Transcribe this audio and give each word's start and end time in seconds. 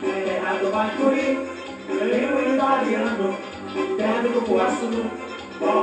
terra 0.00 0.54
do 0.58 0.70
Bacuri, 0.70 1.38
leio 1.88 2.54
italiano, 2.54 3.38
terra 3.96 4.22
do 4.22 4.42
Poaçu, 4.42 5.23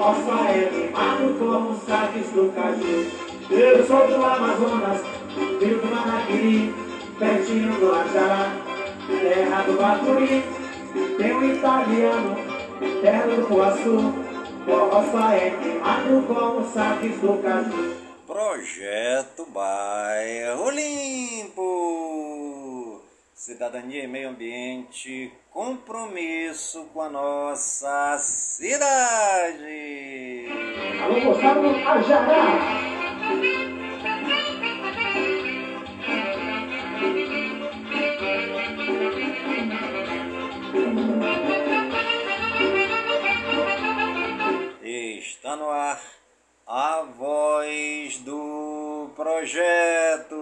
roça 0.01 0.49
é 0.49 0.65
queimado 0.65 1.35
como 1.37 1.79
saques 1.85 2.27
do 2.31 2.51
caju. 2.55 3.05
Eu 3.51 3.85
sou 3.85 4.07
do 4.07 4.15
Amazonas, 4.15 5.01
filho 5.59 5.79
do 5.79 5.95
Manaquiri, 5.95 6.73
pertinho 7.19 7.79
do 7.79 7.93
Ajará, 7.93 8.51
terra 9.07 9.61
do 9.61 9.73
Bacuri, 9.73 10.43
tenho 11.17 11.53
italiano, 11.53 12.35
terra 13.01 13.27
do 13.27 13.47
Poaçu, 13.47 14.13
roça 14.67 15.35
é 15.35 15.51
queimado 15.61 16.23
como 16.27 16.67
saques 16.73 17.17
do 17.19 17.39
caju. 17.43 17.95
Projeto 18.25 19.45
Bairro 19.53 20.71
Limpo. 20.71 22.30
Cidadania 23.43 24.03
e 24.03 24.07
meio 24.07 24.29
ambiente, 24.29 25.33
compromisso 25.49 26.85
com 26.93 27.01
a 27.01 27.09
nossa 27.09 28.15
cidade. 28.19 29.65
Alô, 31.01 31.21
Gustavo 31.21 31.69
Ajará. 31.87 32.45
Está 44.83 45.55
no 45.55 45.67
ar 45.71 46.20
a 46.67 47.03
voz 47.17 48.17
do 48.19 49.09
projeto. 49.15 50.35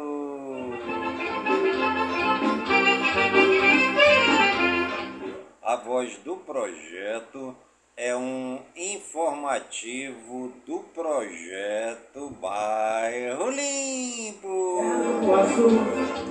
A 5.62 5.76
voz 5.76 6.18
do 6.26 6.36
projeto 6.38 7.56
é 7.96 8.16
um 8.16 8.60
informativo 8.76 10.54
do 10.66 10.80
projeto 10.96 12.30
Bairro 12.42 13.50
Limpo. 13.52 14.82
Poaçu, 15.26 15.68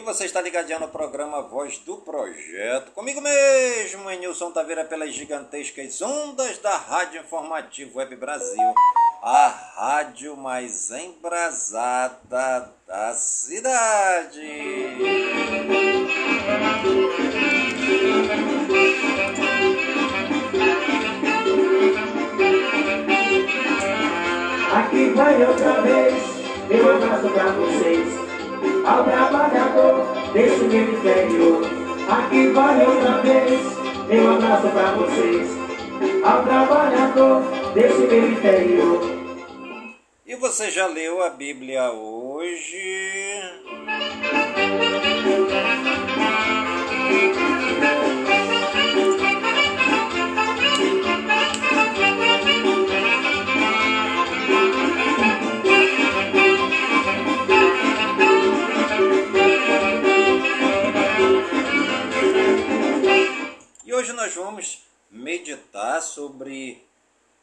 Você 0.07 0.25
está 0.25 0.41
ligadinho 0.41 0.79
no 0.79 0.87
programa 0.87 1.43
Voz 1.43 1.79
do 1.79 1.97
Projeto. 1.97 2.93
Comigo 2.93 3.21
mesmo, 3.21 4.09
Nilson 4.09 4.53
Taveira, 4.53 4.85
pelas 4.85 5.13
gigantescas 5.13 6.01
ondas 6.01 6.59
da 6.59 6.77
Rádio 6.77 7.23
Informativo 7.23 7.99
Web 7.99 8.15
Brasil. 8.15 8.73
A 9.21 9.49
rádio 9.49 10.37
mais 10.37 10.93
embrasada 10.93 12.73
da 12.87 13.15
cidade. 13.15 14.49
Aqui 24.73 25.11
vai 25.11 25.45
outra 25.45 25.81
vez, 25.81 26.15
meu 26.69 26.95
abraço 26.95 27.29
pra 27.29 27.51
vocês. 27.51 28.26
Ao 28.87 29.03
trabalhador 29.03 30.33
desse 30.33 30.63
meu 30.65 30.93
interior. 30.95 31.63
Aqui 32.09 32.49
vai 32.51 32.87
outra 32.87 33.21
vez, 33.21 33.61
meu 34.07 34.33
abraço 34.33 34.69
pra 34.69 34.93
vocês. 34.93 35.49
Ao 36.25 36.45
trabalhador 36.45 37.43
desse 37.75 37.99
meu 37.99 38.31
interior. 38.31 39.01
E 40.25 40.37
você 40.37 40.71
já 40.71 40.87
leu 40.87 41.21
a 41.21 41.31
Bíblia 41.31 41.91
hoje? 41.91 43.36
Hoje 64.07 64.13
nós 64.13 64.35
vamos 64.37 64.87
meditar 65.11 66.01
sobre 66.01 66.81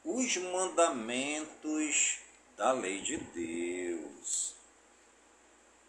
os 0.01 0.37
mandamentos 0.37 2.19
da 2.55 2.71
lei 2.71 3.01
de 3.01 3.17
Deus. 3.17 4.55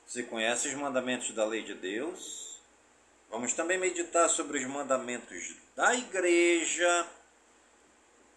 Você 0.05 0.25
conhece 0.25 0.67
os 0.67 0.75
mandamentos 0.75 1.31
da 1.31 1.45
lei 1.45 1.63
de 1.63 1.75
Deus? 1.75 2.59
Vamos 3.31 3.53
também 3.53 3.79
meditar 3.79 4.29
sobre 4.29 4.59
os 4.59 4.65
mandamentos 4.65 5.55
da 5.77 5.95
igreja, 5.95 7.07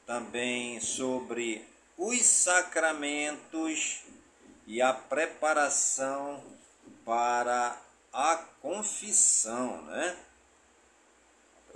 também 0.06 0.80
sobre 0.80 1.68
os 1.98 2.24
sacramentos 2.24 4.04
e 4.68 4.80
a 4.80 4.94
preparação 4.94 6.44
para 7.04 7.82
a 8.14 8.36
confissão, 8.62 9.82
né? 9.86 10.27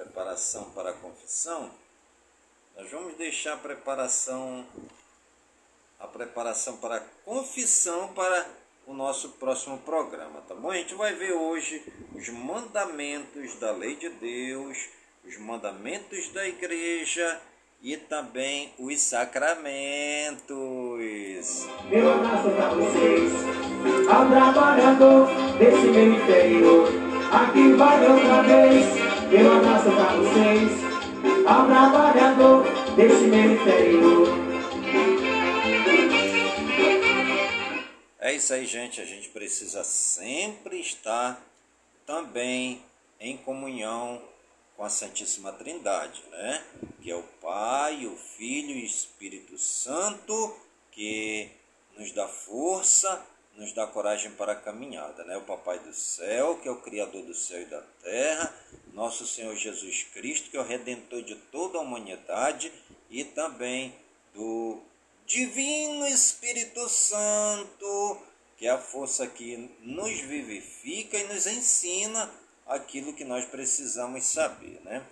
Preparação 0.02 0.72
para 0.72 0.90
a 0.90 0.94
confissão. 0.94 1.70
Nós 2.76 2.90
vamos 2.90 3.16
deixar 3.18 3.54
a 3.54 3.58
preparação 3.58 4.66
a 6.00 6.08
preparação 6.08 6.78
para 6.78 6.96
a 6.96 7.02
confissão 7.24 8.08
para 8.16 8.48
o 8.88 8.94
nosso 8.96 9.30
próximo 9.34 9.78
programa, 9.78 10.42
tá 10.48 10.56
bom? 10.56 10.72
A 10.72 10.76
gente 10.78 10.96
vai 10.96 11.14
ver 11.14 11.34
hoje 11.34 11.84
os 12.16 12.28
mandamentos 12.30 13.54
da 13.60 13.72
lei 13.72 13.96
de 13.96 14.10
Deus, 14.10 14.90
os 15.24 15.38
mandamentos 15.38 16.30
da 16.30 16.48
igreja 16.48 17.40
e 17.84 17.96
também 17.96 18.74
os 18.80 19.00
sacramentos. 19.00 20.48
Meu 21.86 22.12
abraço 22.12 22.50
pra 22.50 22.70
vocês, 22.74 23.32
ao 24.10 24.28
trabalhador 24.28 25.28
desse 25.60 25.86
meu 25.86 26.14
interior. 26.16 26.90
Aqui 27.32 27.74
vai 27.74 28.08
outra 28.08 28.42
vez, 28.42 29.11
meu 29.32 29.50
abraço 29.50 29.86
pra 29.86 30.16
vocês, 30.18 30.72
ao 31.48 31.66
trabalhador 31.66 32.66
desse 32.98 33.24
meu 33.28 33.54
interior. 33.54 34.28
É 38.20 38.36
isso 38.36 38.54
aí, 38.54 38.66
gente. 38.66 39.00
A 39.00 39.06
gente 39.06 39.30
precisa 39.30 39.86
sempre 39.86 40.82
estar 40.82 41.42
também 42.06 42.84
em 43.22 43.38
comunhão 43.38 44.22
com 44.76 44.84
a 44.84 44.90
Santíssima 44.90 45.54
Trindade, 45.54 46.22
né? 46.30 46.64
Que 47.02 47.10
é 47.10 47.16
o 47.16 47.24
Pai, 47.42 48.06
o 48.06 48.18
Filho 48.18 48.72
e 48.72 48.82
o 48.82 48.86
Espírito 48.86 49.58
Santo 49.58 50.54
que 50.92 51.50
nos 51.98 52.12
dá 52.12 52.28
força, 52.28 53.26
nos 53.56 53.74
dá 53.74 53.86
coragem 53.86 54.32
para 54.32 54.54
a 54.54 54.56
caminhada, 54.56 55.24
né? 55.24 55.38
O 55.38 55.42
Papai 55.42 55.80
do 55.80 55.94
céu, 55.94 56.58
que 56.58 56.68
é 56.68 56.72
o 56.72 56.82
Criador 56.82 57.24
do 57.24 57.34
céu 57.34 57.62
e 57.62 57.66
da 57.66 57.82
terra, 58.02 58.54
nosso 58.94 59.28
Senhor 59.28 59.56
Jesus 59.56 60.04
Cristo, 60.14 60.50
que 60.50 60.58
é 60.58 60.60
o 60.60 60.66
Redentor 60.66 61.22
de 61.22 61.36
toda 61.36 61.78
a 61.78 61.82
humanidade, 61.82 62.72
e 63.10 63.24
também 63.24 63.96
do 64.34 64.82
Divino 65.26 66.08
Espírito 66.08 66.88
Santo, 66.90 68.22
que 68.58 68.68
é 68.68 68.70
a 68.70 68.78
força 68.78 69.28
que 69.28 69.70
nos 69.82 70.20
vivifica 70.22 71.18
e 71.18 71.28
nos 71.28 71.48
ensina 71.48 72.32
aquilo 72.68 73.14
que 73.14 73.26
nós 73.26 73.46
precisamos 73.46 74.26
saber, 74.26 74.80
né? 74.84 75.06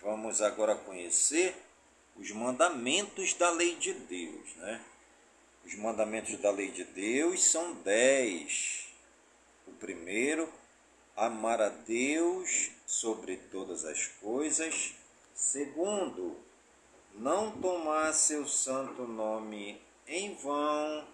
Vamos 0.00 0.42
agora 0.42 0.74
conhecer 0.74 1.56
os 2.16 2.30
mandamentos 2.30 3.34
da 3.34 3.50
lei 3.50 3.74
de 3.76 3.92
Deus, 3.92 4.54
né? 4.56 4.80
Os 5.64 5.74
mandamentos 5.76 6.36
da 6.40 6.50
lei 6.50 6.70
de 6.70 6.84
Deus 6.84 7.42
são 7.42 7.74
dez. 7.76 8.86
O 9.66 9.72
primeiro, 9.72 10.52
amar 11.16 11.60
a 11.60 11.70
Deus 11.70 12.70
sobre 12.86 13.38
todas 13.50 13.84
as 13.84 14.06
coisas. 14.06 14.92
Segundo, 15.34 16.36
não 17.14 17.50
tomar 17.50 18.12
seu 18.12 18.46
santo 18.46 19.06
nome 19.06 19.80
em 20.06 20.34
vão. 20.34 21.08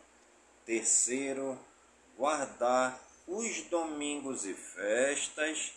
Terceiro, 0.67 1.59
guardar 2.17 3.01
os 3.29 3.63
domingos 3.63 4.45
e 4.45 4.53
festas. 4.55 5.75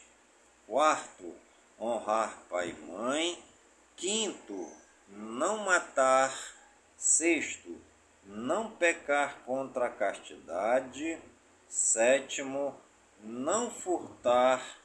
Quarto, 0.66 1.36
honrar 1.80 2.42
pai 2.50 2.70
e 2.70 2.92
mãe. 2.92 3.44
Quinto, 3.96 4.72
não 5.10 5.58
matar. 5.60 6.34
Sexto, 6.98 7.76
não 8.26 8.72
pecar 8.72 9.40
contra 9.46 9.86
a 9.86 9.90
castidade. 9.90 11.20
Sétimo, 11.68 12.76
não 13.22 13.72
furtar. 13.72 14.78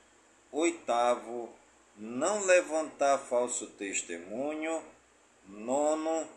Oitavo, 0.51 1.55
não 1.97 2.45
levantar 2.45 3.19
falso 3.19 3.67
testemunho. 3.67 4.83
Nono, 5.47 6.29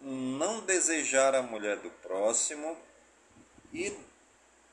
não 0.00 0.60
desejar 0.60 1.34
a 1.34 1.42
mulher 1.42 1.76
do 1.78 1.90
próximo. 1.90 2.76
E 3.72 3.94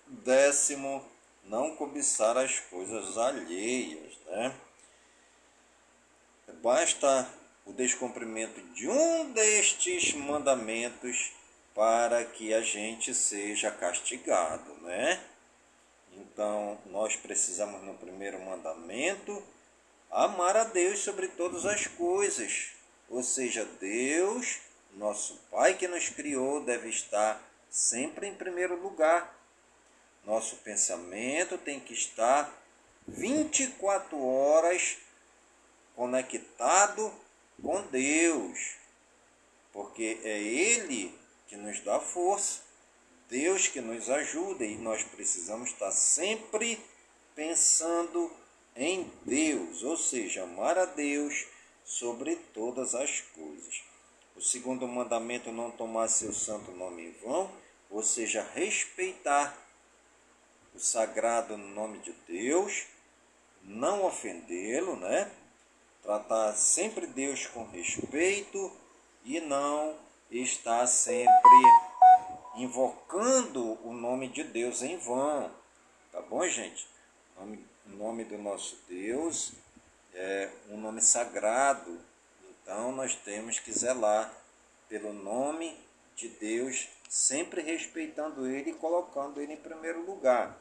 Décimo, 0.07 1.03
não 1.43 1.75
cobiçar 1.75 2.37
as 2.37 2.59
coisas 2.59 3.17
alheias, 3.17 4.13
né? 4.27 4.55
Basta 6.61 7.27
o 7.65 7.73
descumprimento 7.73 8.61
de 8.73 8.87
um 8.87 9.31
destes 9.31 10.13
mandamentos 10.13 11.31
para 11.73 12.23
que 12.23 12.53
a 12.53 12.61
gente 12.61 13.13
seja 13.13 13.71
castigado, 13.71 14.73
né? 14.81 15.21
Então, 16.13 16.79
nós 16.85 17.15
precisamos 17.15 17.83
no 17.83 17.95
primeiro 17.95 18.39
mandamento 18.39 19.43
amar 20.09 20.55
a 20.55 20.63
Deus 20.63 20.99
sobre 20.99 21.27
todas 21.27 21.65
as 21.65 21.87
coisas. 21.87 22.71
Ou 23.09 23.21
seja, 23.21 23.65
Deus, 23.79 24.59
nosso 24.93 25.35
Pai 25.51 25.73
que 25.73 25.87
nos 25.87 26.07
criou, 26.09 26.61
deve 26.61 26.89
estar 26.89 27.41
sempre 27.69 28.27
em 28.27 28.35
primeiro 28.35 28.81
lugar. 28.81 29.35
Nosso 30.23 30.55
pensamento 30.57 31.57
tem 31.57 31.79
que 31.79 31.93
estar 31.93 32.51
24 33.07 34.17
horas 34.25 34.97
conectado 35.95 37.13
com 37.61 37.81
Deus, 37.83 38.75
porque 39.71 40.19
é 40.23 40.39
Ele 40.39 41.13
que 41.47 41.57
nos 41.57 41.79
dá 41.81 41.99
força, 41.99 42.61
Deus 43.29 43.67
que 43.67 43.81
nos 43.81 44.09
ajuda 44.09 44.63
e 44.63 44.77
nós 44.77 45.03
precisamos 45.03 45.71
estar 45.71 45.91
sempre 45.91 46.79
pensando 47.35 48.31
em 48.75 49.11
Deus, 49.25 49.83
ou 49.83 49.97
seja, 49.97 50.43
amar 50.43 50.77
a 50.77 50.85
Deus 50.85 51.47
sobre 51.83 52.35
todas 52.53 52.93
as 52.93 53.21
coisas. 53.21 53.83
O 54.35 54.41
segundo 54.41 54.87
mandamento, 54.87 55.51
não 55.51 55.71
tomar 55.71 56.07
seu 56.09 56.33
santo 56.33 56.71
nome 56.71 57.07
em 57.07 57.11
vão, 57.23 57.49
ou 57.89 58.03
seja, 58.03 58.45
respeitar 58.53 59.57
o 60.73 60.79
sagrado 60.79 61.55
nome 61.57 61.99
de 61.99 62.11
Deus, 62.27 62.85
não 63.63 64.03
ofendê-lo, 64.05 64.97
né? 64.97 65.31
Tratar 66.05 66.53
sempre 66.53 67.07
Deus 67.07 67.47
com 67.47 67.65
respeito 67.65 68.71
e 69.23 69.39
não 69.39 69.97
estar 70.29 70.85
sempre 70.85 71.33
invocando 72.55 73.79
o 73.83 73.91
nome 73.91 74.27
de 74.27 74.43
Deus 74.43 74.83
em 74.83 74.97
vão. 74.97 75.51
Tá 76.11 76.21
bom, 76.21 76.47
gente? 76.47 76.87
O 77.39 77.89
nome 77.97 78.23
do 78.23 78.37
nosso 78.37 78.77
Deus 78.87 79.53
é 80.13 80.51
um 80.69 80.77
nome 80.77 81.01
sagrado. 81.01 81.99
Então 82.51 82.91
nós 82.91 83.15
temos 83.15 83.57
que 83.57 83.73
zelar 83.73 84.31
pelo 84.87 85.11
nome 85.11 85.75
de 86.15 86.27
Deus, 86.27 86.87
sempre 87.09 87.63
respeitando 87.63 88.45
ele 88.45 88.69
e 88.69 88.75
colocando 88.75 89.41
ele 89.41 89.53
em 89.53 89.57
primeiro 89.57 90.05
lugar. 90.05 90.55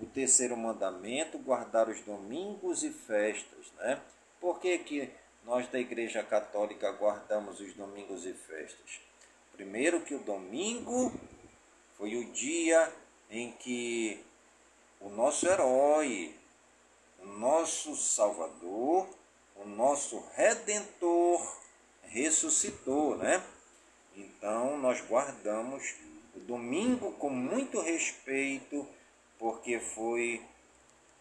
O 0.00 0.06
terceiro 0.06 0.56
mandamento, 0.56 1.38
guardar 1.38 1.86
os 1.86 2.00
domingos 2.00 2.82
e 2.82 2.90
festas. 2.90 3.70
Né? 3.76 4.00
Por 4.40 4.58
que, 4.58 4.78
que 4.78 5.10
nós 5.44 5.68
da 5.68 5.78
Igreja 5.78 6.22
Católica 6.22 6.90
guardamos 6.92 7.60
os 7.60 7.74
domingos 7.74 8.24
e 8.24 8.32
festas? 8.32 9.00
Primeiro 9.52 10.00
que 10.00 10.14
o 10.14 10.20
domingo 10.20 11.12
foi 11.98 12.16
o 12.16 12.32
dia 12.32 12.90
em 13.30 13.52
que 13.52 14.24
o 14.98 15.10
nosso 15.10 15.46
herói, 15.46 16.34
o 17.18 17.26
nosso 17.26 17.94
Salvador, 17.94 19.06
o 19.56 19.66
nosso 19.66 20.24
Redentor 20.34 21.58
ressuscitou, 22.04 23.16
né? 23.16 23.44
Então 24.16 24.78
nós 24.78 25.02
guardamos 25.02 25.94
o 26.34 26.40
domingo 26.40 27.12
com 27.12 27.28
muito 27.28 27.80
respeito 27.80 28.88
porque 29.38 29.78
foi 29.78 30.42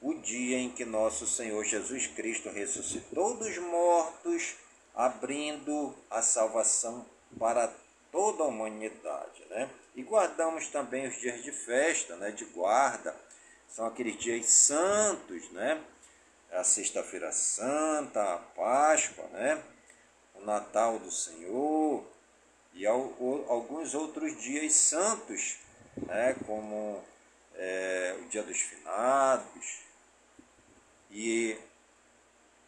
o 0.01 0.13
dia 0.13 0.57
em 0.57 0.69
que 0.69 0.85
nosso 0.85 1.27
Senhor 1.27 1.63
Jesus 1.65 2.07
Cristo 2.07 2.49
ressuscitou 2.49 3.35
dos 3.35 3.57
mortos, 3.57 4.55
abrindo 4.95 5.93
a 6.09 6.21
salvação 6.21 7.05
para 7.37 7.73
toda 8.11 8.43
a 8.43 8.47
humanidade, 8.47 9.45
né? 9.49 9.69
E 9.95 10.03
guardamos 10.03 10.67
também 10.67 11.07
os 11.07 11.19
dias 11.19 11.43
de 11.43 11.51
festa, 11.51 12.15
né, 12.15 12.31
de 12.31 12.45
guarda, 12.45 13.15
são 13.67 13.85
aqueles 13.85 14.17
dias 14.17 14.45
santos, 14.47 15.49
né? 15.51 15.81
A 16.51 16.63
Sexta-feira 16.63 17.31
Santa, 17.31 18.33
a 18.33 18.37
Páscoa, 18.37 19.25
né? 19.27 19.61
O 20.33 20.45
Natal 20.45 20.97
do 20.97 21.11
Senhor 21.11 22.03
e 22.73 22.87
alguns 22.87 23.93
outros 23.93 24.41
dias 24.41 24.73
santos, 24.73 25.57
né? 25.97 26.35
Como 26.47 27.03
é, 27.55 28.15
o 28.21 28.29
Dia 28.29 28.41
dos 28.41 28.59
Finados 28.59 29.88
e 31.09 31.57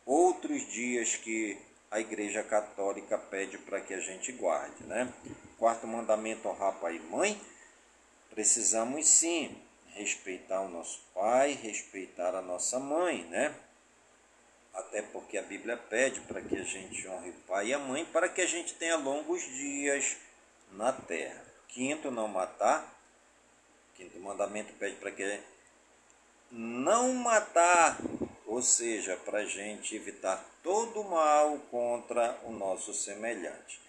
outros 0.05 0.71
dias 0.71 1.15
que 1.15 1.57
a 1.89 1.99
Igreja 1.99 2.43
Católica 2.43 3.17
pede 3.17 3.57
para 3.57 3.81
que 3.81 3.93
a 3.93 3.99
gente 3.99 4.31
guarde, 4.31 4.83
né? 4.83 5.11
Quarto 5.57 5.85
mandamento, 5.85 6.47
honrar 6.47 6.79
pai 6.79 6.95
e 6.95 6.99
mãe. 6.99 7.39
Precisamos 8.29 9.07
sim 9.07 9.55
respeitar 9.93 10.61
o 10.61 10.69
nosso 10.69 11.01
pai, 11.13 11.51
respeitar 11.51 12.33
a 12.33 12.41
nossa 12.41 12.79
mãe, 12.79 13.23
né? 13.25 13.53
Até 14.73 15.01
porque 15.01 15.37
a 15.37 15.43
Bíblia 15.43 15.75
pede 15.75 16.21
para 16.21 16.41
que 16.41 16.55
a 16.55 16.63
gente 16.63 17.07
honre 17.07 17.31
o 17.31 17.41
pai 17.47 17.67
e 17.67 17.73
a 17.73 17.79
mãe 17.79 18.05
para 18.05 18.29
que 18.29 18.41
a 18.41 18.47
gente 18.47 18.73
tenha 18.75 18.95
longos 18.95 19.41
dias 19.43 20.15
na 20.71 20.93
terra. 20.93 21.45
Quinto, 21.67 22.09
não 22.09 22.27
matar 22.27 23.01
quinto 24.01 24.19
mandamento 24.19 24.73
pede 24.73 24.95
para 24.95 25.11
que 25.11 25.39
não 26.49 27.13
matar, 27.13 27.97
ou 28.51 28.61
seja, 28.61 29.15
para 29.15 29.39
a 29.39 29.45
gente 29.45 29.95
evitar 29.95 30.45
todo 30.61 31.05
mal 31.05 31.57
contra 31.71 32.37
o 32.43 32.51
nosso 32.51 32.93
semelhante. 32.93 33.79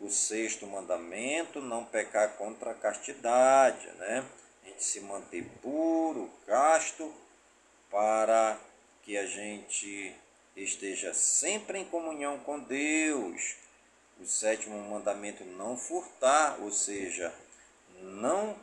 O 0.00 0.10
sexto 0.10 0.66
mandamento, 0.66 1.60
não 1.60 1.84
pecar 1.84 2.36
contra 2.36 2.72
a 2.72 2.74
castidade, 2.74 3.86
né? 3.92 4.24
A 4.64 4.66
gente 4.66 4.82
se 4.82 5.00
manter 5.02 5.44
puro, 5.62 6.28
casto, 6.48 7.14
para 7.88 8.58
que 9.04 9.16
a 9.16 9.24
gente 9.24 10.12
esteja 10.56 11.14
sempre 11.14 11.78
em 11.78 11.84
comunhão 11.84 12.40
com 12.40 12.58
Deus. 12.58 13.54
O 14.18 14.26
sétimo 14.26 14.76
mandamento, 14.90 15.44
não 15.44 15.76
furtar, 15.76 16.58
ou 16.60 16.72
seja, 16.72 17.32
não 18.02 18.58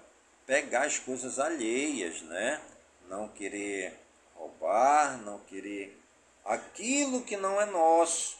pegar 0.45 0.83
as 0.83 0.99
coisas 0.99 1.39
alheias, 1.39 2.21
né? 2.23 2.59
Não 3.07 3.29
querer 3.29 4.04
roubar, 4.45 5.17
não 5.23 5.39
querer 5.39 5.99
aquilo 6.43 7.23
que 7.23 7.35
não 7.35 7.59
é 7.59 7.65
nosso. 7.65 8.37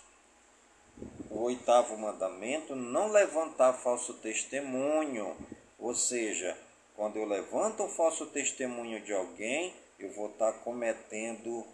O 1.30 1.42
oitavo 1.44 1.98
mandamento, 1.98 2.76
não 2.76 3.12
levantar 3.12 3.74
falso 3.74 4.14
testemunho, 4.14 5.36
ou 5.78 5.94
seja, 5.94 6.58
quando 6.96 7.18
eu 7.18 7.26
levanto 7.26 7.84
um 7.84 7.90
falso 7.90 8.28
testemunho 8.28 9.02
de 9.02 9.12
alguém, 9.12 9.74
eu 10.00 10.14
vou 10.14 10.28
estar 10.28 10.54
cometendo 10.54 11.66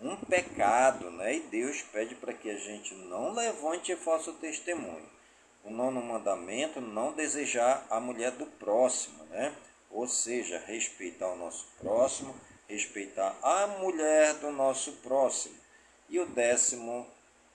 um 0.00 0.16
pecado, 0.16 1.10
né? 1.10 1.34
E 1.34 1.40
Deus 1.40 1.82
pede 1.82 2.14
para 2.14 2.32
que 2.32 2.50
a 2.50 2.56
gente 2.56 2.94
não 2.94 3.34
levante 3.34 3.94
falso 3.96 4.32
testemunho. 4.34 5.10
O 5.64 5.70
nono 5.70 6.02
mandamento, 6.02 6.80
não 6.80 7.12
desejar 7.12 7.86
a 7.90 8.00
mulher 8.00 8.32
do 8.32 8.46
próximo, 8.46 9.22
né? 9.24 9.54
Ou 9.90 10.08
seja, 10.08 10.58
respeitar 10.66 11.28
o 11.28 11.36
nosso 11.36 11.66
próximo, 11.78 12.34
respeitar 12.68 13.36
a 13.42 13.66
mulher 13.66 14.34
do 14.34 14.50
nosso 14.50 14.92
próximo. 14.94 15.54
E 16.08 16.18
o 16.18 16.26
décimo, 16.26 17.06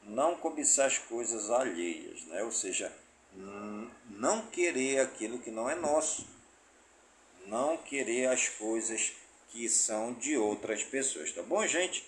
não 0.04 0.36
cobiçar 0.36 0.88
as 0.88 0.98
coisas 0.98 1.50
alheias, 1.50 2.24
né? 2.26 2.44
Ou 2.44 2.52
seja, 2.52 2.92
não 4.10 4.48
querer 4.48 5.00
aquilo 5.00 5.40
que 5.40 5.52
não 5.52 5.70
é 5.70 5.76
nosso. 5.76 6.28
Não 7.46 7.78
querer 7.78 8.28
as 8.28 8.50
coisas 8.50 9.14
que 9.50 9.70
são 9.70 10.14
de 10.14 10.38
outras 10.38 10.84
pessoas, 10.84 11.32
tá 11.32 11.42
bom, 11.42 11.66
gente? 11.66 12.04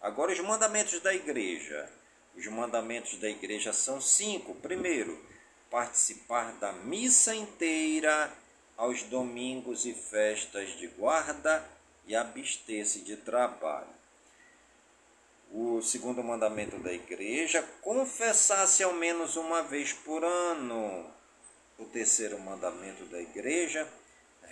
Agora 0.00 0.32
os 0.32 0.40
mandamentos 0.40 1.00
da 1.00 1.14
igreja. 1.14 1.88
Os 2.34 2.46
mandamentos 2.46 3.18
da 3.18 3.28
igreja 3.28 3.72
são 3.72 4.00
cinco. 4.00 4.54
Primeiro, 4.56 5.18
participar 5.70 6.52
da 6.54 6.72
missa 6.72 7.34
inteira 7.34 8.32
aos 8.76 9.02
domingos 9.04 9.86
e 9.86 9.94
festas 9.94 10.70
de 10.78 10.88
guarda 10.88 11.64
e 12.06 12.14
abster-se 12.14 13.00
de 13.00 13.16
trabalho. 13.16 14.02
O 15.50 15.82
segundo 15.82 16.22
mandamento 16.22 16.78
da 16.78 16.92
igreja, 16.92 17.62
confessar-se 17.82 18.82
ao 18.82 18.94
menos 18.94 19.36
uma 19.36 19.62
vez 19.62 19.92
por 19.92 20.24
ano. 20.24 21.10
O 21.78 21.84
terceiro 21.84 22.38
mandamento 22.38 23.04
da 23.06 23.20
igreja, 23.20 23.86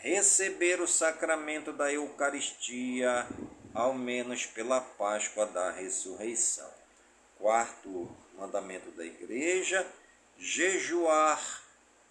receber 0.02 0.80
o 0.80 0.86
sacramento 0.86 1.72
da 1.72 1.92
Eucaristia, 1.92 3.26
ao 3.72 3.94
menos 3.94 4.46
pela 4.46 4.80
Páscoa 4.80 5.46
da 5.46 5.70
ressurreição. 5.70 6.70
Quarto 7.38 8.10
mandamento 8.36 8.90
da 8.90 9.04
igreja, 9.04 9.86
jejuar 10.38 11.62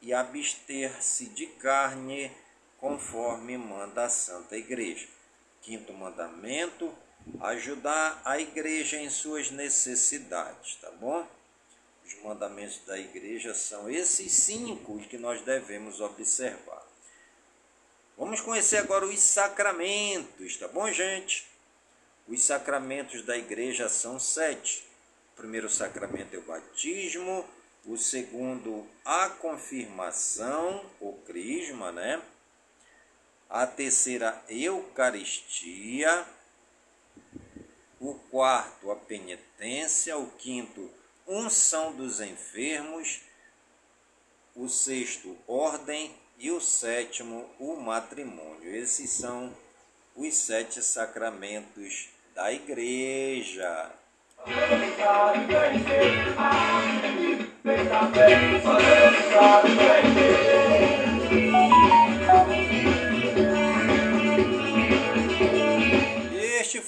e 0.01 0.13
abster-se 0.13 1.25
de 1.25 1.45
carne, 1.45 2.31
conforme 2.77 3.57
manda 3.57 4.05
a 4.05 4.09
Santa 4.09 4.55
Igreja. 4.55 5.07
Quinto 5.69 5.93
mandamento, 5.93 6.91
ajudar 7.41 8.19
a 8.25 8.39
igreja 8.39 8.97
em 8.97 9.07
suas 9.07 9.51
necessidades, 9.51 10.77
tá 10.77 10.89
bom? 10.89 11.27
Os 12.03 12.15
mandamentos 12.23 12.79
da 12.87 12.97
igreja 12.97 13.53
são 13.53 13.87
esses 13.87 14.31
cinco 14.31 14.97
que 15.01 15.15
nós 15.15 15.43
devemos 15.43 16.01
observar. 16.01 16.83
Vamos 18.17 18.41
conhecer 18.41 18.77
agora 18.77 19.05
os 19.05 19.19
sacramentos, 19.19 20.57
tá 20.57 20.67
bom, 20.67 20.91
gente? 20.91 21.45
Os 22.27 22.41
sacramentos 22.41 23.21
da 23.21 23.37
igreja 23.37 23.87
são 23.87 24.19
sete. 24.19 24.83
O 25.33 25.35
primeiro 25.35 25.69
sacramento 25.69 26.35
é 26.35 26.39
o 26.39 26.41
batismo, 26.41 27.47
o 27.85 27.95
segundo, 27.95 28.87
a 29.05 29.29
confirmação, 29.29 30.83
o 30.99 31.13
crisma, 31.27 31.91
né? 31.91 32.19
A 33.49 33.65
terceira, 33.65 34.39
Eucaristia. 34.47 36.23
O 37.99 38.13
quarto, 38.13 38.91
a 38.91 38.95
penitência. 38.95 40.15
O 40.17 40.29
quinto, 40.31 40.89
unção 41.27 41.93
dos 41.93 42.21
enfermos. 42.21 43.21
O 44.55 44.69
sexto, 44.69 45.35
ordem 45.47 46.15
e 46.37 46.51
o 46.51 46.61
sétimo, 46.61 47.49
o 47.59 47.75
matrimônio. 47.75 48.75
Esses 48.75 49.09
são 49.09 49.51
os 50.15 50.35
sete 50.35 50.83
sacramentos 50.83 52.09
da 52.35 52.53
igreja. 52.53 53.91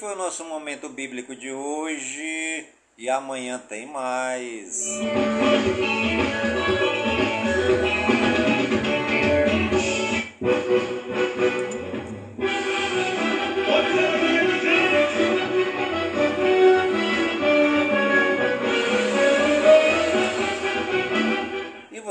Foi 0.02 0.14
o 0.14 0.16
nosso 0.16 0.44
momento 0.46 0.90
bíblico 0.90 1.36
de 1.36 1.52
hoje 1.52 2.66
e 2.98 3.08
amanhã 3.08 3.60
tem 3.60 3.86
mais. 3.86 4.84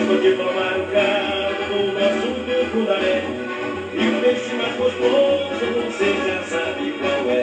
gosto 0.00 0.20
de 0.20 0.36
tomar 0.36 0.78
o 0.78 0.86
do 1.68 1.98
açúcar 1.98 2.70
com 2.72 2.84
daré, 2.84 3.22
e 3.92 4.08
o 4.08 4.20
peixe 4.20 4.54
mais 4.54 4.76
gostoso, 4.76 5.66
você 5.74 6.14
já 6.26 6.42
sabe 6.44 6.92
qual 6.98 7.30
é, 7.30 7.40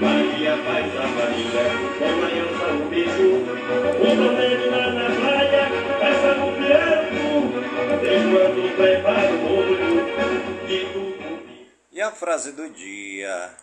Maria 0.00 0.56
faz 0.64 0.96
a 0.96 1.06
farinha, 1.08 1.64
com 1.98 2.08
manhã 2.20 2.44
o 2.72 2.88
bicho, 2.88 3.28
o 3.96 4.16
problema 4.16 4.76
lá 4.76 4.86
na 4.92 5.08
praia, 5.20 5.62
essa 6.00 6.34
no 6.34 6.48
piano, 6.56 7.20
enquanto 8.02 8.76
prepara 8.76 9.30
o 9.30 9.38
molho 9.38 9.76
de 10.66 10.78
tucupi. 10.86 11.68
E 11.92 12.00
a 12.00 12.10
frase 12.12 12.52
do 12.52 12.70
dia: 12.70 13.54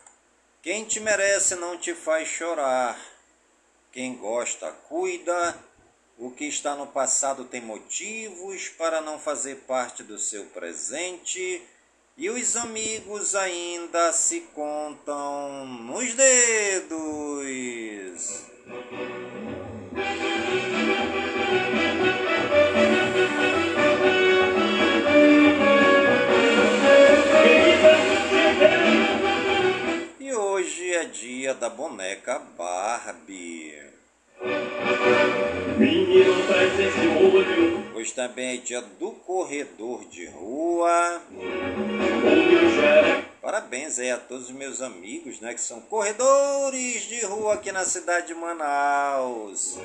Quem 0.62 0.84
te 0.84 1.00
merece 1.00 1.56
não 1.56 1.76
te 1.76 1.94
faz 1.94 2.28
chorar. 2.28 2.96
Quem 3.90 4.16
gosta, 4.16 4.70
cuida. 4.88 5.67
O 6.20 6.32
que 6.32 6.46
está 6.46 6.74
no 6.74 6.88
passado 6.88 7.44
tem 7.44 7.60
motivos 7.60 8.68
para 8.70 9.00
não 9.00 9.20
fazer 9.20 9.54
parte 9.68 10.02
do 10.02 10.18
seu 10.18 10.46
presente. 10.46 11.62
E 12.16 12.28
os 12.28 12.56
amigos 12.56 13.36
ainda 13.36 14.12
se 14.12 14.40
contam 14.52 15.64
nos 15.64 16.14
dedos. 16.14 16.98
E 30.18 30.34
hoje 30.34 30.94
é 30.94 31.04
dia 31.04 31.54
da 31.54 31.70
boneca 31.70 32.40
Barbie. 32.40 33.87
Hoje 37.94 38.14
também 38.14 38.54
é 38.54 38.56
dia 38.58 38.80
do 38.80 39.10
corredor 39.10 40.04
de 40.06 40.26
rua. 40.26 41.22
Parabéns 43.42 43.98
aí 43.98 44.10
a 44.10 44.16
todos 44.16 44.46
os 44.46 44.50
meus 44.52 44.80
amigos, 44.80 45.40
né, 45.40 45.54
que 45.54 45.60
são 45.60 45.80
corredores 45.80 47.02
de 47.02 47.24
rua 47.24 47.54
aqui 47.54 47.72
na 47.72 47.84
cidade 47.84 48.28
de 48.28 48.34
Manaus. 48.34 49.78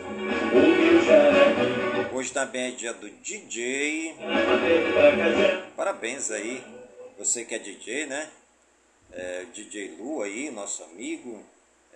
Hoje 2.13 2.31
também 2.31 2.67
é 2.67 2.71
dia 2.71 2.93
do 2.93 3.09
DJ. 3.09 4.15
Parabéns 5.75 6.29
aí, 6.29 6.63
você 7.17 7.43
que 7.43 7.55
é 7.55 7.59
DJ, 7.59 8.05
né? 8.05 8.29
É, 9.11 9.45
DJ 9.53 9.95
Lu 9.97 10.21
aí, 10.21 10.51
nosso 10.51 10.83
amigo. 10.83 11.43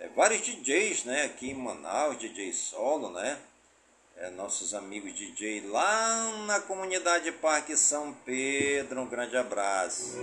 É, 0.00 0.08
vários 0.08 0.40
DJs, 0.42 1.04
né, 1.04 1.24
aqui 1.24 1.50
em 1.50 1.54
Manaus, 1.54 2.18
DJ 2.18 2.52
solo, 2.52 3.10
né? 3.10 3.38
é, 4.20 4.30
nossos 4.30 4.74
amigos 4.74 5.14
DJ 5.14 5.62
lá 5.68 6.32
na 6.46 6.58
comunidade 6.60 7.30
Parque 7.30 7.76
São 7.76 8.12
Pedro. 8.24 9.02
Um 9.02 9.06
grande 9.06 9.36
abraço. 9.36 10.18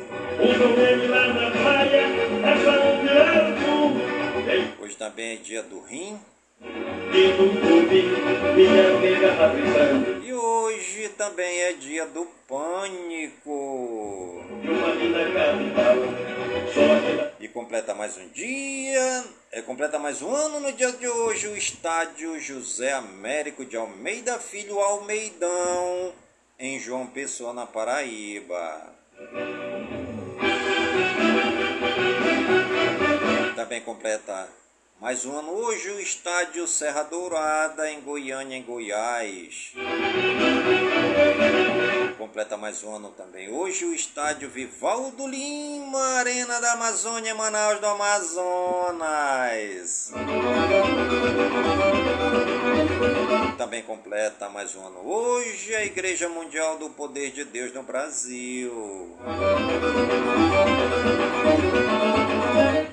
Hoje 4.81 4.95
também 4.97 5.33
é 5.33 5.35
dia 5.37 5.63
do 5.63 5.79
rim. 5.79 6.19
E 10.25 10.33
hoje 10.33 11.09
também 11.17 11.61
é 11.61 11.73
dia 11.73 12.05
do 12.05 12.27
pânico. 12.47 14.43
Completa 17.55 17.95
mais 17.95 18.17
um 18.17 18.27
dia, 18.27 19.23
é, 19.49 19.61
completa 19.61 19.97
mais 19.97 20.21
um 20.21 20.35
ano 20.35 20.59
no 20.59 20.73
dia 20.73 20.91
de 20.91 21.07
hoje 21.07 21.47
o 21.47 21.55
estádio 21.55 22.37
José 22.37 22.91
Américo 22.91 23.63
de 23.63 23.77
Almeida 23.77 24.37
Filho 24.39 24.77
Almeidão, 24.77 26.13
em 26.59 26.77
João 26.77 27.07
Pessoa, 27.07 27.53
na 27.53 27.65
Paraíba. 27.65 28.93
Também 33.55 33.79
completa 33.79 34.49
mais 34.99 35.25
um 35.25 35.39
ano 35.39 35.51
hoje 35.51 35.91
o 35.91 35.99
estádio 36.01 36.67
Serra 36.67 37.03
Dourada, 37.03 37.89
em 37.89 38.01
Goiânia, 38.01 38.57
em 38.57 38.63
Goiás. 38.63 39.71
Completa 42.25 42.57
mais 42.57 42.83
um 42.83 42.95
ano 42.95 43.09
também 43.09 43.51
hoje 43.51 43.85
o 43.85 43.93
estádio 43.93 44.49
Vivaldo 44.49 45.27
Lima, 45.27 45.99
Arena 46.17 46.59
da 46.59 46.71
Amazônia, 46.71 47.35
Manaus 47.35 47.79
do 47.79 47.85
Amazonas. 47.85 48.91
Também 53.59 53.83
completa 53.83 54.49
mais 54.49 54.75
um 54.75 54.87
ano 54.87 55.07
hoje 55.07 55.75
a 55.75 55.85
Igreja 55.85 56.27
Mundial 56.27 56.79
do 56.79 56.89
Poder 56.89 57.29
de 57.29 57.45
Deus 57.45 57.71
no 57.71 57.83
Brasil. 57.83 59.15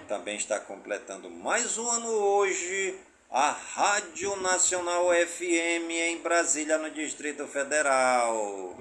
Também 0.07 0.37
está 0.37 0.61
completando 0.61 1.31
mais 1.31 1.79
um 1.79 1.89
ano 1.89 2.09
hoje 2.09 2.95
a 3.33 3.57
Rádio 3.75 4.37
Nacional 4.43 5.11
FM 5.11 5.91
em 5.91 6.19
Brasília, 6.19 6.77
no 6.77 6.91
Distrito 6.91 7.47
Federal. 7.47 8.77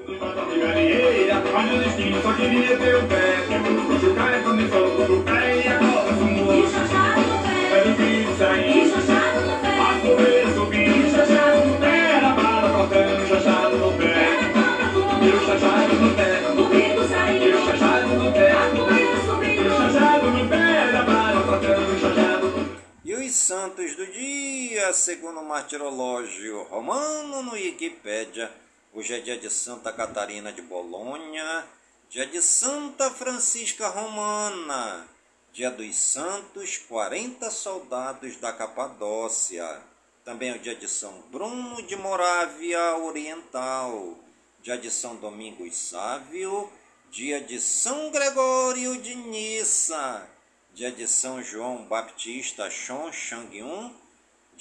santos 23.52 23.91
dia, 24.82 24.94
segundo 24.94 25.42
o 25.42 25.46
martirológio 25.46 26.64
romano 26.64 27.44
no 27.44 27.52
Wikipédia. 27.52 28.52
Hoje 28.92 29.14
é 29.14 29.20
dia 29.20 29.38
de 29.38 29.48
Santa 29.48 29.94
Catarina 29.94 30.52
de 30.52 30.64
Bolonha, 30.64 31.68
dia 32.10 32.26
de 32.26 32.42
Santa 32.42 33.12
Francisca 33.12 33.88
Romana, 33.90 35.08
dia 35.54 35.70
dos 35.70 35.96
santos 35.96 36.80
40 36.80 37.52
soldados 37.52 38.38
da 38.38 38.52
Capadócia. 38.52 39.84
Também 40.26 40.50
é 40.50 40.56
o 40.56 40.60
dia 40.60 40.74
de 40.74 40.88
São 40.88 41.14
Bruno 41.32 41.84
de 41.84 41.96
Morávia 41.96 42.98
Oriental, 42.98 44.18
dia 44.64 44.80
de 44.80 44.90
São 44.90 45.16
Domingos 45.16 45.78
Sávio, 45.78 46.72
dia 47.12 47.40
de 47.40 47.60
São 47.60 48.10
Gregório 48.10 49.00
de 49.00 49.14
Nissa, 49.14 50.28
dia 50.74 50.92
de 50.92 51.08
São 51.08 51.44
João 51.44 51.86
Baptista 51.86 52.68
Chon 52.72 53.12
Changyun, 53.12 54.01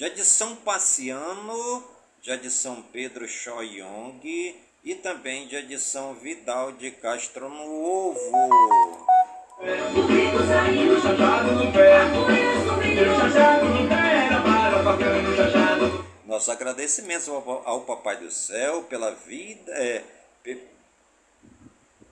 dia 0.00 0.08
de 0.08 0.24
São 0.24 0.56
Paciano, 0.56 1.84
dia 2.22 2.38
de 2.38 2.50
São 2.50 2.80
Pedro 2.80 3.28
Choyong 3.28 4.18
e 4.82 4.94
também 4.94 5.46
dia 5.46 5.62
de 5.62 5.78
São 5.78 6.14
Vidal 6.14 6.72
de 6.72 6.90
Castro 6.90 7.50
Novo. 7.50 8.18
Nosso 16.24 16.50
agradecimento 16.50 17.30
ao, 17.30 17.68
ao 17.68 17.80
Papai 17.82 18.16
do 18.16 18.30
Céu 18.30 18.84
pela 18.84 19.10
vida, 19.10 19.70
é, 19.72 20.02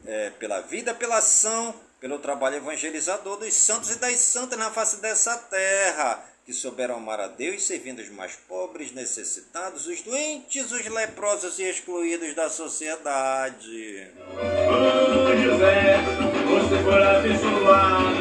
é, 0.05 0.31
pela 0.39 0.61
vida, 0.61 0.93
pela 0.93 1.17
ação 1.17 1.75
pelo 2.01 2.19
trabalho 2.19 2.57
evangelizador 2.57 3.39
dos 3.39 3.55
santos 3.55 3.91
e 3.91 3.99
das 3.99 4.19
santas 4.19 4.59
na 4.59 4.71
face 4.71 5.01
dessa 5.01 5.37
terra, 5.37 6.25
que 6.49 6.55
souberam 6.55 6.97
amar 6.97 7.21
a 7.21 7.29
Deus, 7.29 7.63
servindo 7.63 7.99
os 7.99 8.09
mais 8.09 8.35
pobres, 8.49 8.91
necessitados, 8.93 9.87
os 9.87 10.01
doentes, 10.01 10.73
os 10.73 10.87
leprosos 10.87 11.59
e 11.59 11.65
excluídos 11.65 12.35
da 12.35 12.49
sociedade. 12.49 14.11
Oh, 14.33 15.37
José, 15.37 15.99
você 16.49 16.83
foi 16.83 17.03
abençoado 17.03 18.17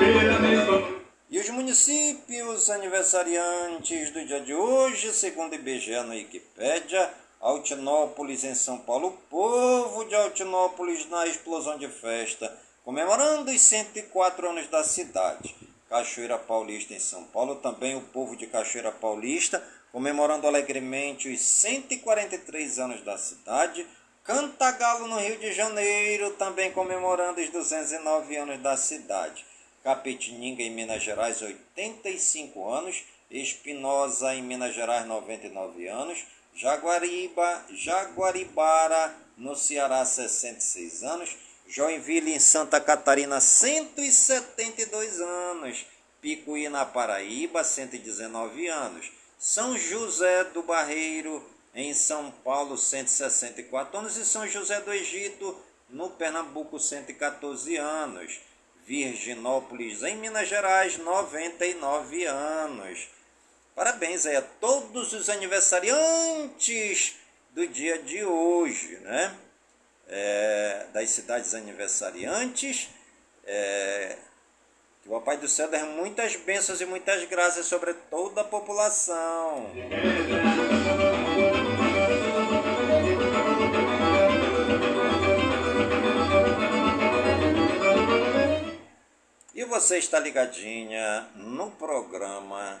pela 0.00 0.38
mesma... 0.40 1.00
E 1.30 1.38
os 1.38 1.48
municípios 1.50 2.68
aniversariantes 2.70 4.10
do 4.10 4.26
dia 4.26 4.40
de 4.40 4.52
hoje, 4.52 5.12
segundo 5.12 5.54
IBGE 5.54 5.92
no 6.00 6.10
Wikipédia, 6.10 7.08
Altinópolis 7.40 8.42
em 8.42 8.56
São 8.56 8.78
Paulo, 8.78 9.16
povo 9.30 10.04
de 10.06 10.16
Altinópolis 10.16 11.08
na 11.08 11.24
explosão 11.28 11.78
de 11.78 11.86
festa, 11.86 12.52
Comemorando 12.84 13.52
os 13.52 13.60
104 13.60 14.48
anos 14.48 14.66
da 14.66 14.82
cidade, 14.82 15.54
Cachoeira 15.90 16.38
Paulista 16.38 16.94
em 16.94 17.00
São 17.00 17.24
Paulo, 17.24 17.56
também 17.56 17.96
o 17.96 18.00
povo 18.00 18.36
de 18.36 18.46
Cachoeira 18.46 18.92
Paulista, 18.92 19.60
comemorando 19.90 20.46
alegremente 20.46 21.28
os 21.28 21.40
143 21.40 22.78
anos 22.78 23.02
da 23.02 23.18
cidade, 23.18 23.84
Cantagalo 24.22 25.08
no 25.08 25.18
Rio 25.18 25.36
de 25.38 25.52
Janeiro, 25.52 26.30
também 26.34 26.70
comemorando 26.70 27.40
os 27.40 27.50
209 27.50 28.36
anos 28.36 28.60
da 28.60 28.76
cidade, 28.76 29.44
Capetininga 29.82 30.62
em 30.62 30.70
Minas 30.70 31.02
Gerais, 31.02 31.42
85 31.42 32.68
anos, 32.68 33.02
Espinosa 33.28 34.32
em 34.32 34.42
Minas 34.42 34.72
Gerais, 34.72 35.04
99 35.06 35.88
anos, 35.88 36.24
Jaguariba, 36.54 37.64
Jaguaribara 37.74 39.12
no 39.36 39.56
Ceará, 39.56 40.04
66 40.04 41.02
anos, 41.02 41.36
Joinville, 41.70 42.32
em 42.32 42.40
Santa 42.40 42.80
Catarina, 42.80 43.40
172 43.40 45.20
anos. 45.20 45.86
Picuí, 46.20 46.68
na 46.68 46.84
Paraíba, 46.84 47.62
119 47.62 48.66
anos. 48.66 49.12
São 49.38 49.78
José 49.78 50.42
do 50.44 50.64
Barreiro, 50.64 51.48
em 51.72 51.94
São 51.94 52.28
Paulo, 52.44 52.76
164 52.76 54.00
anos. 54.00 54.16
E 54.16 54.24
São 54.24 54.48
José 54.48 54.80
do 54.80 54.92
Egito, 54.92 55.56
no 55.88 56.10
Pernambuco, 56.10 56.80
114 56.80 57.76
anos. 57.76 58.40
Virginópolis, 58.84 60.02
em 60.02 60.16
Minas 60.16 60.48
Gerais, 60.48 60.98
99 60.98 62.24
anos. 62.24 63.08
Parabéns 63.76 64.26
aí 64.26 64.34
a 64.34 64.42
todos 64.42 65.12
os 65.12 65.28
aniversariantes 65.28 67.14
do 67.50 67.64
dia 67.68 68.02
de 68.02 68.24
hoje, 68.24 68.96
né? 69.02 69.38
É, 70.10 70.86
das 70.92 71.08
cidades 71.10 71.54
aniversariantes. 71.54 72.88
É, 73.44 74.16
que 75.02 75.08
o 75.08 75.12
Papai 75.12 75.38
do 75.38 75.48
Céu 75.48 75.68
dê 75.68 75.78
muitas 75.78 76.36
bênçãos 76.36 76.80
e 76.80 76.84
muitas 76.84 77.24
graças 77.24 77.66
sobre 77.66 77.94
toda 77.94 78.42
a 78.42 78.44
população. 78.44 79.70
E 89.54 89.64
você 89.64 89.98
está 89.98 90.18
ligadinha 90.18 91.28
no 91.34 91.70
programa 91.70 92.80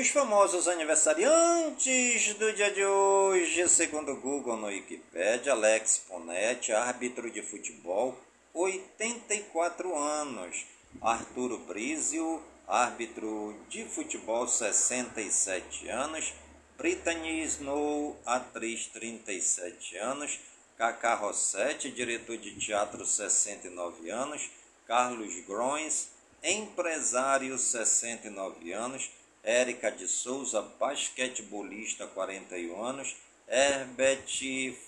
Os 0.00 0.10
famosos 0.10 0.68
aniversariantes 0.68 2.32
do 2.34 2.52
dia 2.52 2.70
de 2.70 2.84
hoje, 2.84 3.68
segundo 3.68 4.12
o 4.12 4.20
Google 4.20 4.56
no 4.56 4.68
Wikipedia, 4.68 5.50
Alex 5.50 6.04
Ponetti, 6.06 6.70
árbitro 6.70 7.28
de 7.28 7.42
futebol, 7.42 8.16
84 8.54 9.98
anos. 9.98 10.66
Arturo 11.02 11.58
Brizio, 11.58 12.40
árbitro 12.68 13.56
de 13.68 13.86
futebol, 13.86 14.46
67 14.46 15.88
anos. 15.88 16.32
Brittany 16.76 17.42
Snow, 17.42 18.16
atriz, 18.24 18.86
37 18.92 19.96
anos. 19.96 20.38
Cacá 20.76 21.14
Rossetti, 21.14 21.90
diretor 21.90 22.36
de 22.36 22.52
teatro, 22.52 23.04
69 23.04 24.10
anos. 24.10 24.48
Carlos 24.86 25.34
Groens, 25.44 26.10
empresário, 26.40 27.58
69 27.58 28.72
anos. 28.72 29.10
Érica 29.48 29.90
de 29.90 30.06
Souza, 30.06 30.60
basquetebolista, 30.78 32.06
41 32.08 32.84
anos. 32.84 33.16
Herbert 33.48 34.28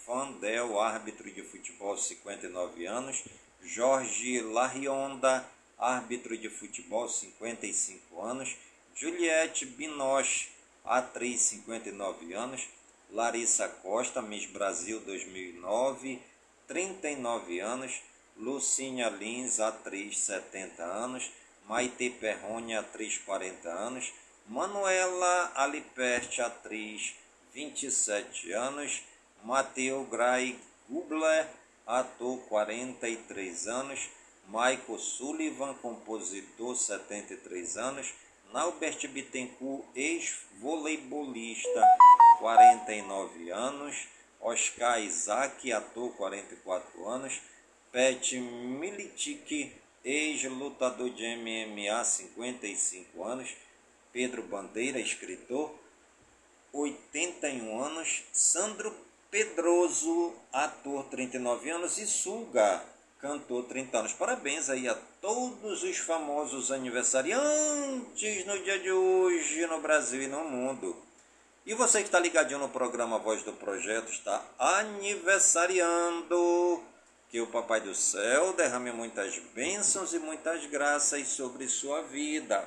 Fandel, 0.05 0.79
árbitro 0.79 1.31
de 1.31 1.43
futebol, 1.43 1.97
59 1.97 2.87
anos. 2.87 3.25
Jorge 3.75 4.43
Larionda, 4.43 5.49
árbitro 5.79 6.37
de 6.37 6.51
futebol, 6.51 7.09
55 7.09 8.23
anos. 8.23 8.55
Juliette 8.95 9.65
Binoche, 9.65 10.51
atriz, 10.85 11.41
59 11.41 12.35
anos. 12.35 12.69
Larissa 13.11 13.67
Costa, 13.67 14.21
Miss 14.21 14.45
Brasil 14.45 15.01
2009, 15.07 16.21
39 16.69 17.61
anos. 17.61 18.03
Lucinha 18.37 19.09
Lins, 19.09 19.59
atriz, 19.59 20.19
70 20.19 20.85
anos. 20.85 21.31
Maite 21.67 22.11
Perrone, 22.11 22.77
atriz, 22.77 23.17
40 23.25 23.67
anos. 23.71 24.13
Manuela 24.47 25.53
Aliperte, 25.55 26.43
atriz, 26.43 27.15
27 27.55 28.53
anos. 28.53 29.03
Mateu 29.45 30.05
Gray 30.05 30.59
Gubler, 30.89 31.49
ator, 31.87 32.39
43 32.49 33.69
anos. 33.69 34.09
Michael 34.47 34.99
Sullivan, 34.99 35.75
compositor, 35.75 36.77
73 36.77 37.77
anos. 37.77 38.13
Naubert 38.53 39.07
Bittencourt, 39.07 39.85
ex-voleibolista, 39.95 41.87
49 42.41 43.53
anos. 43.53 44.09
Oscar 44.41 45.01
Isaac, 45.01 45.71
ator, 45.73 46.11
44 46.17 47.09
anos. 47.09 47.41
Pet 47.93 48.33
Militic, 48.33 49.73
ex-lutador 50.05 51.11
de 51.11 51.37
MMA, 51.37 52.05
55 52.05 53.25
anos. 53.25 53.55
Pedro 54.13 54.43
Bandeira, 54.43 54.99
escritor, 54.99 55.73
81 56.73 57.83
anos. 57.83 58.23
Sandro 58.33 58.95
Pedroso, 59.31 60.35
ator, 60.53 61.05
39 61.05 61.71
anos. 61.71 61.99
E 61.99 62.07
Suga, 62.07 62.83
cantor, 63.21 63.65
30 63.65 63.99
anos. 63.99 64.13
Parabéns 64.13 64.69
aí 64.69 64.89
a 64.89 64.95
todos 65.21 65.83
os 65.83 65.99
famosos 65.99 66.73
aniversariantes 66.73 68.47
no 68.47 68.59
dia 68.63 68.79
de 68.79 68.91
hoje 68.91 69.67
no 69.67 69.81
Brasil 69.81 70.23
e 70.23 70.27
no 70.27 70.45
mundo. 70.45 70.97
E 71.65 71.75
você 71.75 71.99
que 71.99 72.07
está 72.07 72.19
ligadinho 72.19 72.59
no 72.59 72.71
programa 72.71 73.19
Voz 73.19 73.43
do 73.43 73.53
Projeto 73.53 74.11
está 74.11 74.43
aniversariando. 74.59 76.83
Que 77.31 77.41
o 77.41 77.47
Papai 77.47 77.81
do 77.81 77.95
Céu 77.95 78.53
derrame 78.55 78.91
muitas 78.91 79.39
bênçãos 79.55 80.13
e 80.13 80.19
muitas 80.19 80.67
graças 80.67 81.29
sobre 81.29 81.69
sua 81.69 82.03
vida. 82.03 82.67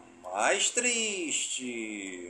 mais 0.33 0.69
triste. 0.69 2.27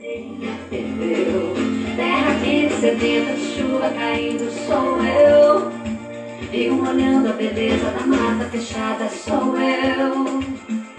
Perdeu. 0.68 1.54
Terra 1.96 2.40
quente, 2.42 2.74
sedenta 2.74 3.32
de 3.34 3.54
chuva 3.54 3.90
caindo, 3.90 4.50
sou 4.66 5.02
eu. 5.04 5.70
Fico 6.50 6.88
olhando 6.88 7.28
a 7.28 7.32
beleza 7.32 7.90
da 7.90 8.06
mata 8.06 8.48
fechada, 8.50 9.08
sou 9.08 9.56
eu. 9.56 10.42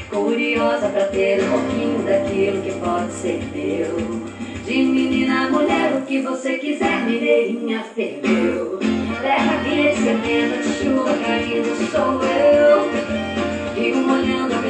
Curiosa 0.09 0.89
pra 0.89 1.05
ter 1.07 1.43
um 1.43 1.49
pouquinho 1.51 2.03
daquilo 2.03 2.61
que 2.61 2.71
pode 2.79 3.11
ser 3.11 3.43
meu. 3.53 4.23
De 4.65 4.77
menina 4.77 5.47
a 5.47 5.49
mulher, 5.49 5.95
o 5.97 6.05
que 6.05 6.21
você 6.21 6.57
quiser, 6.57 7.05
mineirinha 7.05 7.83
ferveu. 7.83 8.79
Terra 9.21 9.63
quente, 9.63 9.97
sedenta 9.97 10.57
de 10.57 10.73
chuva 10.79 11.17
caindo, 11.17 11.91
sou 11.91 12.23
eu. 12.23 13.33
Fico 13.73 14.11
olhando 14.11 14.53
a 14.53 14.62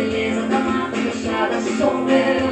fechada, 1.44 1.62
sou 1.78 2.10
eu. 2.10 2.48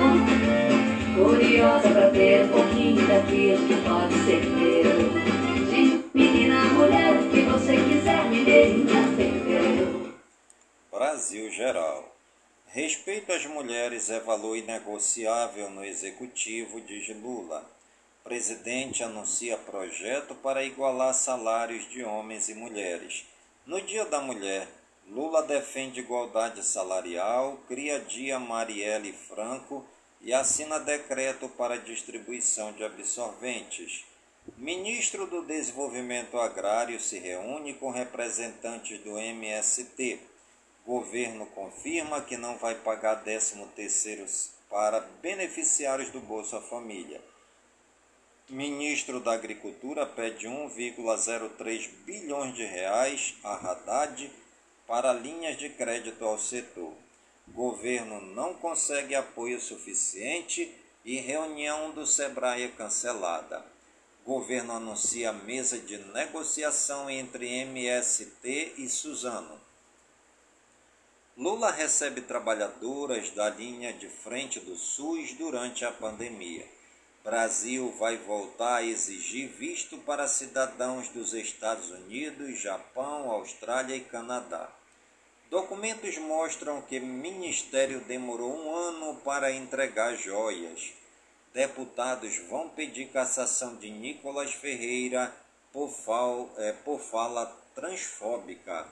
Curiosa 1.15 1.89
pra 1.91 2.09
ter 2.09 2.45
um 2.45 2.49
pouquinho 2.49 3.07
daquilo 3.07 3.67
que 3.67 3.75
pode 3.83 4.13
ser 4.25 4.45
meu. 4.45 4.91
De 5.69 6.09
menina 6.13 6.65
mulher, 6.65 7.13
o 7.13 7.29
que 7.29 7.41
você 7.41 7.75
quiser, 7.75 8.25
mineirinha 8.25 9.15
ferveu. 9.15 10.13
Brasil 10.91 11.51
Geral. 11.51 12.09
Respeito 12.67 13.33
às 13.33 13.45
mulheres 13.45 14.09
é 14.09 14.19
valor 14.19 14.55
inegociável 14.55 15.69
no 15.69 15.83
executivo, 15.83 16.79
diz 16.79 17.09
Lula. 17.21 17.65
Presidente 18.23 19.03
anuncia 19.03 19.57
projeto 19.57 20.35
para 20.35 20.63
igualar 20.63 21.13
salários 21.13 21.89
de 21.89 22.03
homens 22.03 22.47
e 22.47 22.53
mulheres. 22.53 23.25
No 23.65 23.81
Dia 23.81 24.05
da 24.05 24.21
Mulher, 24.21 24.67
Lula 25.11 25.43
defende 25.43 25.99
igualdade 25.99 26.63
salarial, 26.63 27.59
cria 27.67 27.99
Dia 27.99 28.39
Marielle 28.39 29.11
Franco 29.11 29.85
e 30.21 30.33
assina 30.33 30.79
decreto 30.79 31.49
para 31.49 31.77
distribuição 31.77 32.71
de 32.71 32.85
absorventes. 32.85 34.05
Ministro 34.55 35.27
do 35.27 35.41
Desenvolvimento 35.41 36.39
Agrário 36.39 36.97
se 36.97 37.19
reúne 37.19 37.73
com 37.73 37.91
representantes 37.91 39.01
do 39.01 39.19
MST. 39.19 40.17
Governo 40.85 41.45
confirma 41.47 42.21
que 42.21 42.37
não 42.37 42.57
vai 42.57 42.75
pagar 42.75 43.21
13º 43.21 44.49
para 44.69 45.01
beneficiários 45.21 46.09
do 46.09 46.21
Bolsa 46.21 46.61
Família. 46.61 47.19
Ministro 48.47 49.19
da 49.19 49.33
Agricultura 49.33 50.05
pede 50.05 50.47
1,03 50.47 51.89
bilhões 52.05 52.55
de 52.55 52.63
reais 52.63 53.35
a 53.43 53.55
Haddad 53.55 54.31
para 54.91 55.13
linhas 55.13 55.57
de 55.57 55.69
crédito 55.69 56.25
ao 56.25 56.37
setor. 56.37 56.93
Governo 57.47 58.19
não 58.35 58.53
consegue 58.55 59.15
apoio 59.15 59.57
suficiente 59.57 60.69
e 61.05 61.15
reunião 61.15 61.91
do 61.91 62.05
Sebrae 62.05 62.67
cancelada. 62.73 63.65
Governo 64.25 64.73
anuncia 64.73 65.31
mesa 65.31 65.77
de 65.77 65.97
negociação 65.97 67.09
entre 67.09 67.47
MST 67.47 68.73
e 68.79 68.89
Suzano. 68.89 69.61
Lula 71.37 71.71
recebe 71.71 72.19
trabalhadoras 72.19 73.29
da 73.29 73.49
linha 73.49 73.93
de 73.93 74.09
frente 74.09 74.59
do 74.59 74.75
SUS 74.75 75.31
durante 75.35 75.85
a 75.85 75.91
pandemia. 75.93 76.67
Brasil 77.23 77.95
vai 77.97 78.17
voltar 78.17 78.79
a 78.79 78.83
exigir 78.83 79.47
visto 79.51 79.97
para 79.99 80.27
cidadãos 80.27 81.07
dos 81.07 81.33
Estados 81.33 81.89
Unidos, 81.91 82.59
Japão, 82.59 83.31
Austrália 83.31 83.95
e 83.95 84.01
Canadá. 84.01 84.69
Documentos 85.51 86.17
mostram 86.17 86.81
que 86.81 86.97
Ministério 86.97 87.99
demorou 88.05 88.55
um 88.55 88.73
ano 88.73 89.15
para 89.17 89.51
entregar 89.51 90.15
joias. 90.15 90.93
Deputados 91.53 92.37
vão 92.49 92.69
pedir 92.69 93.09
cassação 93.09 93.75
de 93.75 93.91
Nicolas 93.91 94.53
Ferreira 94.53 95.29
por, 95.73 95.89
fal, 95.89 96.49
é, 96.55 96.71
por 96.71 97.01
fala 97.01 97.47
transfóbica. 97.75 98.87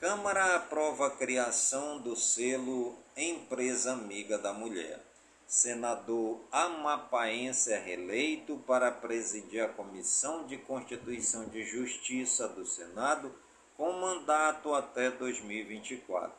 Câmara 0.00 0.56
aprova 0.56 1.06
a 1.06 1.10
criação 1.12 2.00
do 2.00 2.16
selo 2.16 2.98
Empresa 3.16 3.92
Amiga 3.92 4.36
da 4.36 4.52
Mulher. 4.52 4.98
Senador 5.46 6.40
amapaense 6.50 7.72
é 7.72 7.78
reeleito 7.78 8.56
para 8.66 8.90
presidir 8.90 9.62
a 9.62 9.68
Comissão 9.68 10.44
de 10.44 10.56
Constituição 10.56 11.48
e 11.54 11.62
Justiça 11.62 12.48
do 12.48 12.66
Senado 12.66 13.32
com 13.76 13.92
mandato 13.92 14.74
até 14.74 15.10
2024. 15.10 16.32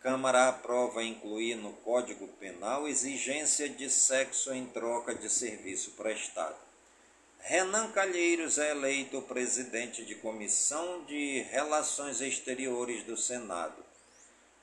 Câmara 0.00 0.48
aprova 0.48 1.02
incluir 1.02 1.54
no 1.54 1.72
Código 1.74 2.26
Penal 2.40 2.88
exigência 2.88 3.68
de 3.68 3.88
sexo 3.88 4.52
em 4.52 4.66
troca 4.66 5.14
de 5.14 5.30
serviço 5.30 5.92
prestado. 5.92 6.56
Renan 7.38 7.90
Calheiros 7.90 8.58
é 8.58 8.70
eleito 8.70 9.20
presidente 9.22 10.04
de 10.04 10.14
Comissão 10.16 11.04
de 11.04 11.42
Relações 11.50 12.20
Exteriores 12.20 13.02
do 13.04 13.16
Senado. 13.16 13.84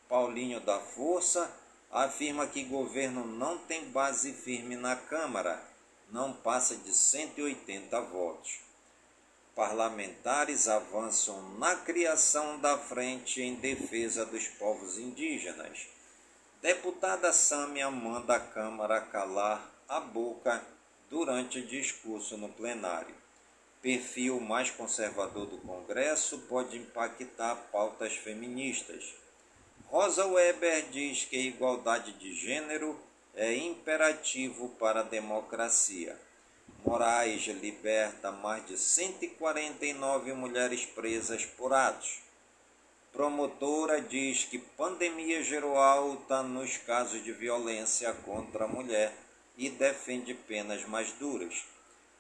Paulinho 0.07 0.59
da 0.61 0.79
Força 0.79 1.51
afirma 1.91 2.47
que 2.47 2.63
governo 2.63 3.25
não 3.25 3.57
tem 3.57 3.85
base 3.91 4.31
firme 4.31 4.75
na 4.75 4.95
Câmara, 4.95 5.61
não 6.09 6.33
passa 6.33 6.75
de 6.75 6.93
180 6.93 7.99
votos. 8.01 8.68
Parlamentares 9.59 10.69
avançam 10.69 11.57
na 11.57 11.75
criação 11.75 12.57
da 12.61 12.77
Frente 12.77 13.41
em 13.41 13.55
Defesa 13.55 14.25
dos 14.25 14.47
Povos 14.47 14.97
Indígenas. 14.97 15.85
Deputada 16.61 17.33
Sâmia 17.33 17.91
manda 17.91 18.37
a 18.37 18.39
Câmara 18.39 19.01
calar 19.01 19.69
a 19.89 19.99
boca 19.99 20.63
durante 21.09 21.61
discurso 21.61 22.37
no 22.37 22.47
plenário. 22.47 23.13
Perfil 23.81 24.39
mais 24.39 24.71
conservador 24.71 25.45
do 25.45 25.57
Congresso 25.57 26.37
pode 26.47 26.77
impactar 26.77 27.57
pautas 27.69 28.15
feministas. 28.15 29.13
Rosa 29.87 30.25
Weber 30.25 30.89
diz 30.89 31.25
que 31.25 31.35
a 31.35 31.41
igualdade 31.41 32.13
de 32.13 32.33
gênero 32.33 32.97
é 33.35 33.53
imperativo 33.57 34.69
para 34.79 35.01
a 35.01 35.03
democracia. 35.03 36.17
Moraes 36.85 37.45
liberta 37.47 38.31
mais 38.31 38.65
de 38.65 38.77
149 38.77 40.33
mulheres 40.33 40.85
presas 40.85 41.45
por 41.45 41.73
atos. 41.73 42.19
Promotora 43.11 43.99
diz 44.01 44.45
que 44.45 44.57
pandemia 44.57 45.43
gerou 45.43 45.77
alta 45.77 46.41
nos 46.41 46.77
casos 46.77 47.23
de 47.23 47.33
violência 47.33 48.13
contra 48.13 48.65
a 48.65 48.67
mulher 48.67 49.13
e 49.57 49.69
defende 49.69 50.33
penas 50.33 50.85
mais 50.85 51.11
duras. 51.13 51.65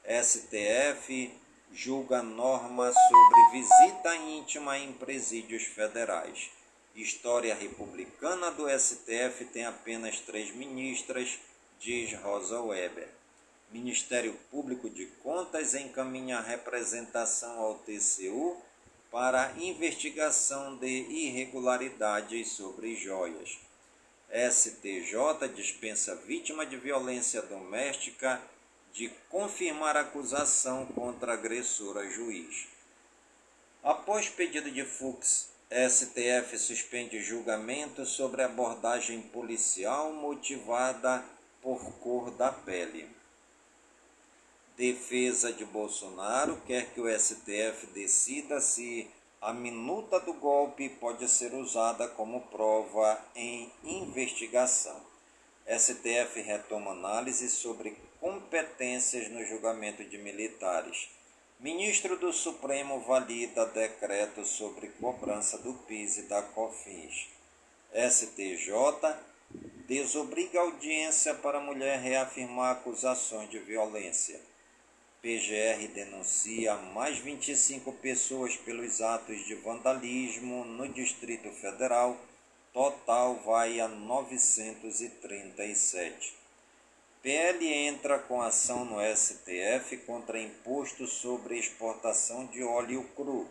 STF 0.05 1.31
julga 1.71 2.21
norma 2.21 2.91
sobre 2.91 3.51
visita 3.51 4.15
íntima 4.15 4.77
em 4.77 4.91
presídios 4.91 5.63
federais. 5.63 6.49
História 6.95 7.55
republicana 7.55 8.51
do 8.51 8.67
STF 8.67 9.45
tem 9.53 9.65
apenas 9.65 10.19
três 10.19 10.53
ministras, 10.53 11.39
diz 11.79 12.13
Rosa 12.13 12.59
Weber. 12.61 13.18
Ministério 13.71 14.33
Público 14.49 14.89
de 14.89 15.05
Contas 15.21 15.75
encaminha 15.75 16.41
representação 16.41 17.59
ao 17.59 17.75
TCU 17.75 18.57
para 19.11 19.53
investigação 19.59 20.75
de 20.77 20.87
irregularidades 20.87 22.49
sobre 22.53 22.95
joias. 22.95 23.59
STJ 24.31 25.47
dispensa 25.55 26.15
vítima 26.15 26.65
de 26.65 26.77
violência 26.77 27.43
doméstica 27.43 28.41
de 28.91 29.09
confirmar 29.29 29.95
acusação 29.95 30.87
contra 30.87 31.33
agressora 31.33 32.09
juiz. 32.09 32.67
Após 33.83 34.27
pedido 34.29 34.71
de 34.71 34.83
Fux, 34.83 35.49
STF 35.71 36.57
suspende 36.57 37.21
julgamento 37.21 38.03
sobre 38.03 38.41
abordagem 38.41 39.21
policial 39.21 40.11
motivada 40.11 41.23
por 41.61 41.79
cor 41.99 42.31
da 42.31 42.51
pele. 42.51 43.18
Defesa 44.79 45.51
de 45.51 45.65
Bolsonaro 45.65 46.55
quer 46.65 46.93
que 46.93 47.01
o 47.01 47.19
STF 47.19 47.87
decida 47.87 48.61
se 48.61 49.11
a 49.41 49.51
minuta 49.51 50.21
do 50.21 50.31
golpe 50.31 50.87
pode 50.87 51.27
ser 51.27 51.53
usada 51.53 52.07
como 52.07 52.39
prova 52.43 53.19
em 53.35 53.69
investigação. 53.83 54.95
STF 55.67 56.39
retoma 56.39 56.91
análise 56.91 57.49
sobre 57.49 57.97
competências 58.21 59.29
no 59.29 59.43
julgamento 59.43 60.01
de 60.05 60.17
militares. 60.17 61.09
Ministro 61.59 62.15
do 62.15 62.31
Supremo 62.31 63.01
valida 63.01 63.65
decreto 63.65 64.45
sobre 64.45 64.87
cobrança 64.91 65.57
do 65.57 65.73
PIS 65.73 66.19
e 66.19 66.21
da 66.21 66.41
COFINS. 66.41 67.27
STJ 67.93 68.71
desobriga 69.85 70.61
audiência 70.61 71.35
para 71.35 71.59
mulher 71.59 71.99
reafirmar 71.99 72.77
acusações 72.77 73.49
de 73.49 73.59
violência. 73.59 74.39
PGR 75.21 75.85
denuncia 75.93 76.75
mais 76.75 77.17
25 77.17 77.91
pessoas 77.93 78.55
pelos 78.55 79.01
atos 79.01 79.45
de 79.45 79.55
vandalismo 79.55 80.63
no 80.63 80.87
Distrito 80.87 81.51
Federal. 81.51 82.17
Total 82.71 83.35
vai 83.35 83.81
a 83.81 83.89
937. 83.89 86.37
PL 87.21 87.67
entra 87.67 88.17
com 88.17 88.41
ação 88.41 88.85
no 88.85 88.95
STF 89.13 89.97
contra 90.05 90.41
imposto 90.41 91.05
sobre 91.05 91.59
exportação 91.59 92.45
de 92.45 92.63
óleo 92.63 93.03
cru. 93.13 93.45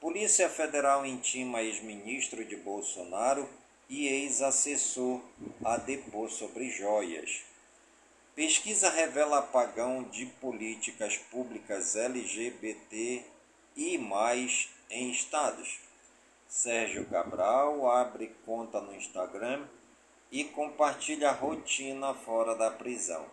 Polícia 0.00 0.48
Federal 0.48 1.04
intima 1.04 1.60
ex-ministro 1.60 2.46
de 2.46 2.56
Bolsonaro 2.56 3.46
e 3.90 4.08
ex-assessor 4.08 5.20
a 5.62 5.76
depor 5.76 6.30
sobre 6.30 6.70
joias. 6.70 7.42
Pesquisa 8.38 8.88
revela 8.88 9.40
apagão 9.40 10.04
de 10.04 10.24
políticas 10.24 11.16
públicas 11.16 11.96
LGBT 11.96 13.24
e 13.74 13.98
mais 13.98 14.68
em 14.88 15.10
estados. 15.10 15.80
Sérgio 16.46 17.04
Cabral 17.06 17.90
abre 17.90 18.32
conta 18.46 18.80
no 18.80 18.94
Instagram 18.94 19.66
e 20.30 20.44
compartilha 20.44 21.32
rotina 21.32 22.14
fora 22.14 22.54
da 22.54 22.70
prisão. 22.70 23.26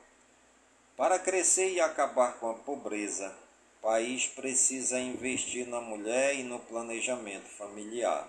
Para 0.97 1.19
crescer 1.19 1.69
e 1.73 1.79
acabar 1.79 2.39
com 2.39 2.49
a 2.49 2.55
pobreza, 2.55 3.31
país 3.83 4.25
precisa 4.25 4.99
investir 4.99 5.67
na 5.67 5.81
mulher 5.81 6.33
e 6.33 6.41
no 6.41 6.57
planejamento 6.57 7.47
familiar. 7.47 8.27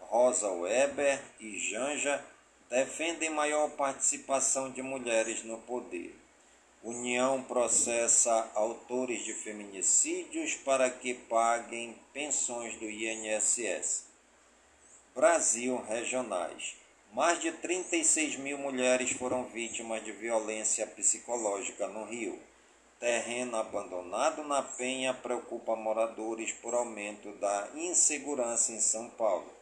Rosa 0.00 0.48
Weber 0.52 1.20
e 1.38 1.58
Janja 1.58 2.24
defendem 2.70 3.30
maior 3.30 3.70
participação 3.70 4.70
de 4.70 4.82
mulheres 4.82 5.42
no 5.42 5.58
poder. 5.58 6.14
União 6.82 7.42
processa 7.42 8.50
autores 8.54 9.24
de 9.24 9.32
feminicídios 9.32 10.54
para 10.54 10.88
que 10.90 11.14
paguem 11.14 11.98
pensões 12.12 12.74
do 12.76 12.84
INSS. 12.84 14.04
Brasil 15.14 15.82
regionais. 15.88 16.76
Mais 17.12 17.40
de 17.40 17.50
36 17.50 18.36
mil 18.36 18.58
mulheres 18.58 19.10
foram 19.12 19.44
vítimas 19.44 20.04
de 20.04 20.12
violência 20.12 20.86
psicológica 20.86 21.88
no 21.88 22.04
Rio. 22.04 22.38
Terreno 23.00 23.56
abandonado 23.56 24.44
na 24.44 24.62
Penha 24.62 25.14
preocupa 25.14 25.74
moradores 25.74 26.52
por 26.52 26.74
aumento 26.74 27.32
da 27.38 27.68
insegurança 27.74 28.72
em 28.72 28.80
São 28.80 29.08
Paulo. 29.10 29.57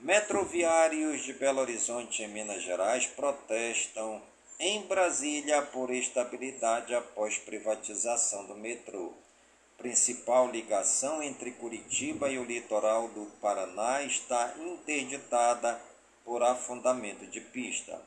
Metroviários 0.00 1.22
de 1.22 1.32
Belo 1.32 1.60
Horizonte, 1.60 2.22
em 2.22 2.28
Minas 2.28 2.62
Gerais, 2.62 3.06
protestam 3.06 4.22
em 4.56 4.82
Brasília 4.82 5.60
por 5.60 5.90
estabilidade 5.90 6.94
após 6.94 7.36
privatização 7.36 8.46
do 8.46 8.54
metrô. 8.54 9.12
Principal 9.76 10.52
ligação 10.52 11.20
entre 11.20 11.50
Curitiba 11.50 12.30
e 12.30 12.38
o 12.38 12.44
litoral 12.44 13.08
do 13.08 13.26
Paraná 13.40 14.00
está 14.04 14.54
interditada 14.60 15.80
por 16.24 16.44
afundamento 16.44 17.26
de 17.26 17.40
pista. 17.40 18.00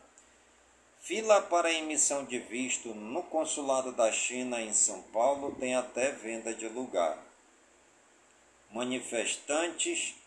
Fila 1.02 1.42
para 1.42 1.74
emissão 1.74 2.24
de 2.24 2.40
visto 2.40 2.94
no 2.94 3.22
consulado 3.24 3.92
da 3.92 4.10
China 4.14 4.62
em 4.62 4.72
São 4.72 5.02
Paulo 5.12 5.58
tem 5.60 5.76
até 5.76 6.12
venda 6.12 6.54
de 6.54 6.70
lugar. 6.70 7.18
Manifestantes 8.72 10.21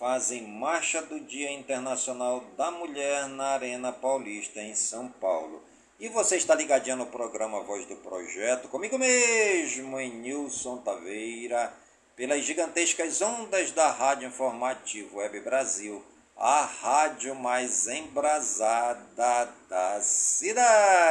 fazem 0.00 0.48
Marcha 0.48 1.02
do 1.02 1.20
Dia 1.20 1.52
Internacional 1.52 2.42
da 2.56 2.70
Mulher 2.70 3.28
na 3.28 3.48
Arena 3.48 3.92
Paulista, 3.92 4.58
em 4.58 4.74
São 4.74 5.08
Paulo. 5.08 5.62
E 6.00 6.08
você 6.08 6.38
está 6.38 6.54
ligadinho 6.54 6.96
no 6.96 7.04
programa 7.04 7.60
Voz 7.60 7.84
do 7.84 7.96
Projeto, 7.96 8.66
comigo 8.68 8.98
mesmo, 8.98 10.00
em 10.00 10.10
Nilson 10.10 10.78
Taveira, 10.78 11.70
pelas 12.16 12.42
gigantescas 12.42 13.20
ondas 13.20 13.72
da 13.72 13.90
Rádio 13.90 14.28
Informativo 14.28 15.18
Web 15.18 15.38
Brasil, 15.40 16.02
a 16.34 16.62
rádio 16.62 17.34
mais 17.34 17.86
embrasada 17.86 19.52
da 19.68 20.00
cidade. 20.00 21.10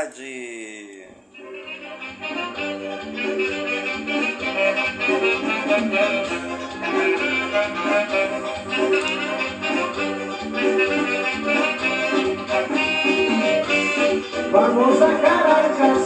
Vamos 14.51 15.01
a 15.01 15.19
Caracas. 15.21 15.97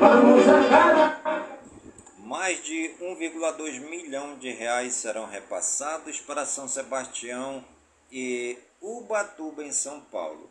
Vamos 0.00 0.48
a 0.48 0.68
Caracas. 0.68 1.48
Mais 2.18 2.62
de 2.64 2.94
1,2 3.00 3.80
milhão 3.88 4.36
de 4.36 4.50
reais 4.50 4.94
serão 4.94 5.26
repassados 5.26 6.20
para 6.20 6.44
São 6.44 6.66
Sebastião 6.66 7.64
e 8.10 8.58
Ubatuba, 8.80 9.62
em 9.62 9.72
São 9.72 10.00
Paulo. 10.00 10.50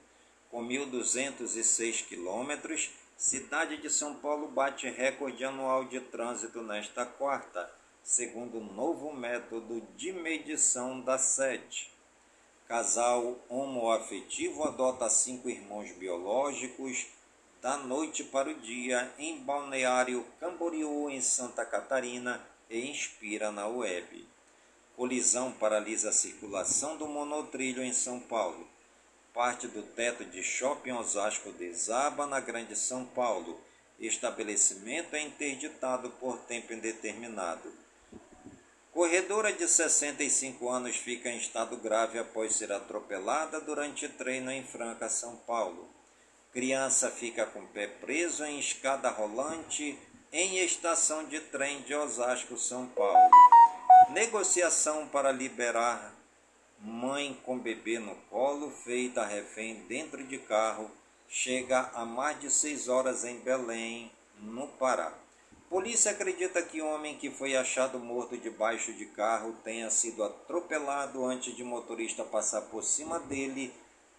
Com 0.49 0.65
1.206 0.65 2.05
quilômetros, 2.07 2.89
cidade 3.17 3.77
de 3.77 3.89
São 3.89 4.15
Paulo 4.15 4.47
bate 4.47 4.89
recorde 4.89 5.43
anual 5.43 5.83
de 5.83 5.99
trânsito 5.99 6.61
nesta 6.61 7.05
quarta, 7.05 7.69
segundo 8.05 8.59
o 8.59 8.63
novo 8.63 9.11
método 9.11 9.81
de 9.97 10.13
medição 10.13 11.01
da 11.01 11.17
SET. 11.17 11.91
Casal 12.67 13.35
homoafetivo 13.49 14.63
adota 14.63 15.09
cinco 15.09 15.49
irmãos 15.49 15.91
biológicos 15.93 17.07
da 17.63 17.77
noite 17.77 18.23
para 18.23 18.51
o 18.51 18.59
dia 18.59 19.11
em 19.17 19.39
Balneário 19.39 20.23
Camboriú, 20.39 21.09
em 21.09 21.19
Santa 21.19 21.65
Catarina, 21.65 22.39
e 22.69 22.91
inspira 22.91 23.51
na 23.51 23.65
web. 23.65 24.23
Colisão 24.95 25.51
paralisa 25.51 26.09
a 26.09 26.13
circulação 26.13 26.97
do 26.97 27.07
monotrilho 27.07 27.83
em 27.83 27.91
São 27.91 28.19
Paulo. 28.19 28.67
Parte 29.33 29.67
do 29.67 29.81
teto 29.81 30.23
de 30.23 30.43
shopping 30.43 30.91
Osasco 30.91 31.51
desaba 31.53 32.27
na 32.27 32.39
Grande 32.39 32.75
São 32.75 33.03
Paulo. 33.03 33.59
Estabelecimento 33.99 35.15
é 35.15 35.21
interditado 35.21 36.11
por 36.11 36.37
tempo 36.41 36.71
indeterminado. 36.71 37.84
Corredora 38.95 39.51
de 39.51 39.67
65 39.67 40.69
anos 40.69 40.95
fica 40.95 41.29
em 41.29 41.35
estado 41.35 41.75
grave 41.75 42.17
após 42.17 42.55
ser 42.55 42.71
atropelada 42.71 43.59
durante 43.59 44.07
treino 44.07 44.49
em 44.49 44.63
Franca, 44.63 45.09
São 45.09 45.35
Paulo. 45.35 45.89
Criança 46.53 47.11
fica 47.11 47.45
com 47.45 47.65
pé 47.65 47.87
preso 47.87 48.45
em 48.45 48.57
escada 48.57 49.09
rolante 49.09 49.99
em 50.31 50.59
estação 50.59 51.25
de 51.25 51.41
trem 51.41 51.81
de 51.81 51.93
Osasco, 51.93 52.57
São 52.57 52.87
Paulo. 52.87 53.19
Negociação 54.11 55.05
para 55.09 55.29
liberar 55.29 56.15
mãe 56.79 57.37
com 57.43 57.59
bebê 57.59 57.99
no 57.99 58.15
colo, 58.29 58.71
feita 58.71 59.25
refém 59.25 59.75
dentro 59.89 60.23
de 60.23 60.37
carro, 60.37 60.89
chega 61.27 61.91
a 61.93 62.05
mais 62.05 62.39
de 62.39 62.49
seis 62.49 62.87
horas 62.87 63.25
em 63.25 63.39
Belém, 63.39 64.09
no 64.39 64.69
Pará. 64.69 65.24
Polícia 65.69 66.11
acredita 66.11 66.61
que 66.61 66.81
homem 66.81 67.17
que 67.17 67.31
foi 67.31 67.55
achado 67.55 67.97
morto 67.97 68.37
debaixo 68.37 68.93
de 68.93 69.07
carro 69.07 69.55
tenha 69.63 69.89
sido 69.89 70.23
atropelado 70.23 71.25
antes 71.25 71.55
de 71.55 71.63
motorista 71.63 72.23
passar 72.23 72.61
por 72.61 72.83
cima 72.83 73.19
dele 73.19 73.73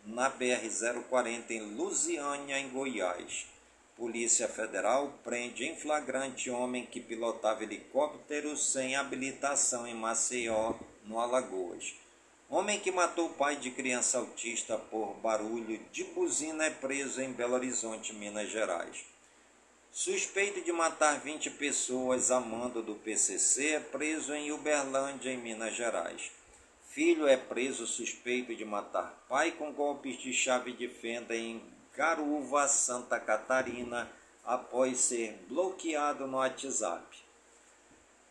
na 0.05 0.31
BR-040 0.31 1.51
em 1.51 1.61
Lusiânia, 1.77 2.59
em 2.59 2.69
Goiás. 2.69 3.47
Polícia 3.97 4.49
Federal 4.49 5.13
prende 5.25 5.65
em 5.65 5.75
flagrante 5.75 6.51
homem 6.51 6.85
que 6.85 7.01
pilotava 7.01 7.63
helicóptero 7.63 8.57
sem 8.57 8.95
habilitação 8.95 9.87
em 9.87 9.95
Maceió, 9.95 10.75
no 11.05 11.19
Alagoas. 11.19 11.95
Homem 12.51 12.79
que 12.79 12.93
matou 12.93 13.31
pai 13.31 13.57
de 13.57 13.71
criança 13.71 14.19
autista 14.19 14.77
por 14.79 15.15
barulho 15.15 15.79
de 15.91 16.05
buzina 16.05 16.67
é 16.67 16.71
preso 16.71 17.23
em 17.23 17.33
Belo 17.33 17.55
Horizonte, 17.55 18.13
Minas 18.13 18.51
Gerais. 18.51 19.16
Suspeito 19.99 20.61
de 20.61 20.71
matar 20.73 21.21
20 21.21 21.53
pessoas 21.53 22.31
a 22.31 22.39
mando 22.39 22.83
do 22.83 22.97
PCC 22.97 23.69
é 23.69 23.81
preso 23.81 24.35
em 24.35 24.53
Uberlândia, 24.53 25.33
em 25.33 25.39
Minas 25.39 25.75
Gerais. 25.75 26.31
Filho 26.91 27.27
é 27.27 27.35
preso 27.35 27.87
suspeito 27.87 28.55
de 28.55 28.63
matar 28.63 29.25
pai 29.27 29.53
com 29.53 29.73
golpes 29.73 30.19
de 30.19 30.35
chave 30.35 30.75
de 30.75 30.87
fenda 30.87 31.35
em 31.35 31.63
Garuva, 31.97 32.69
Santa 32.69 33.19
Catarina, 33.19 34.07
após 34.45 34.99
ser 34.99 35.43
bloqueado 35.49 36.27
no 36.27 36.37
WhatsApp. 36.37 37.17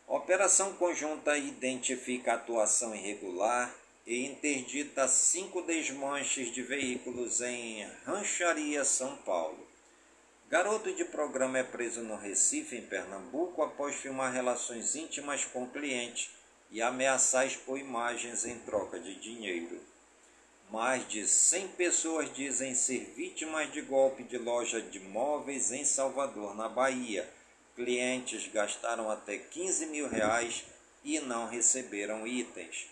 Operação 0.06 0.72
conjunta 0.74 1.36
identifica 1.36 2.34
atuação 2.34 2.94
irregular 2.94 3.74
e 4.06 4.24
interdita 4.24 5.08
cinco 5.08 5.62
desmanches 5.62 6.54
de 6.54 6.62
veículos 6.62 7.40
em 7.40 7.84
Rancharia, 8.04 8.84
São 8.84 9.16
Paulo. 9.16 9.65
Garoto 10.48 10.92
de 10.92 11.04
programa 11.04 11.58
é 11.58 11.64
preso 11.64 12.02
no 12.02 12.14
Recife, 12.14 12.76
em 12.76 12.82
Pernambuco, 12.82 13.64
após 13.64 13.96
filmar 13.96 14.32
relações 14.32 14.94
íntimas 14.94 15.44
com 15.44 15.68
cliente 15.68 16.30
e 16.70 16.80
ameaçar 16.80 17.44
expor 17.44 17.76
imagens 17.80 18.44
em 18.46 18.56
troca 18.60 19.00
de 19.00 19.16
dinheiro. 19.16 19.80
Mais 20.70 21.06
de 21.08 21.26
100 21.26 21.68
pessoas 21.70 22.32
dizem 22.32 22.76
ser 22.76 23.12
vítimas 23.16 23.72
de 23.72 23.80
golpe 23.80 24.22
de 24.22 24.38
loja 24.38 24.80
de 24.80 25.00
móveis 25.00 25.72
em 25.72 25.84
Salvador, 25.84 26.54
na 26.54 26.68
Bahia. 26.68 27.28
Clientes 27.74 28.46
gastaram 28.52 29.10
até 29.10 29.38
15 29.38 29.86
mil 29.86 30.08
reais 30.08 30.64
e 31.02 31.18
não 31.18 31.48
receberam 31.48 32.24
itens. 32.24 32.86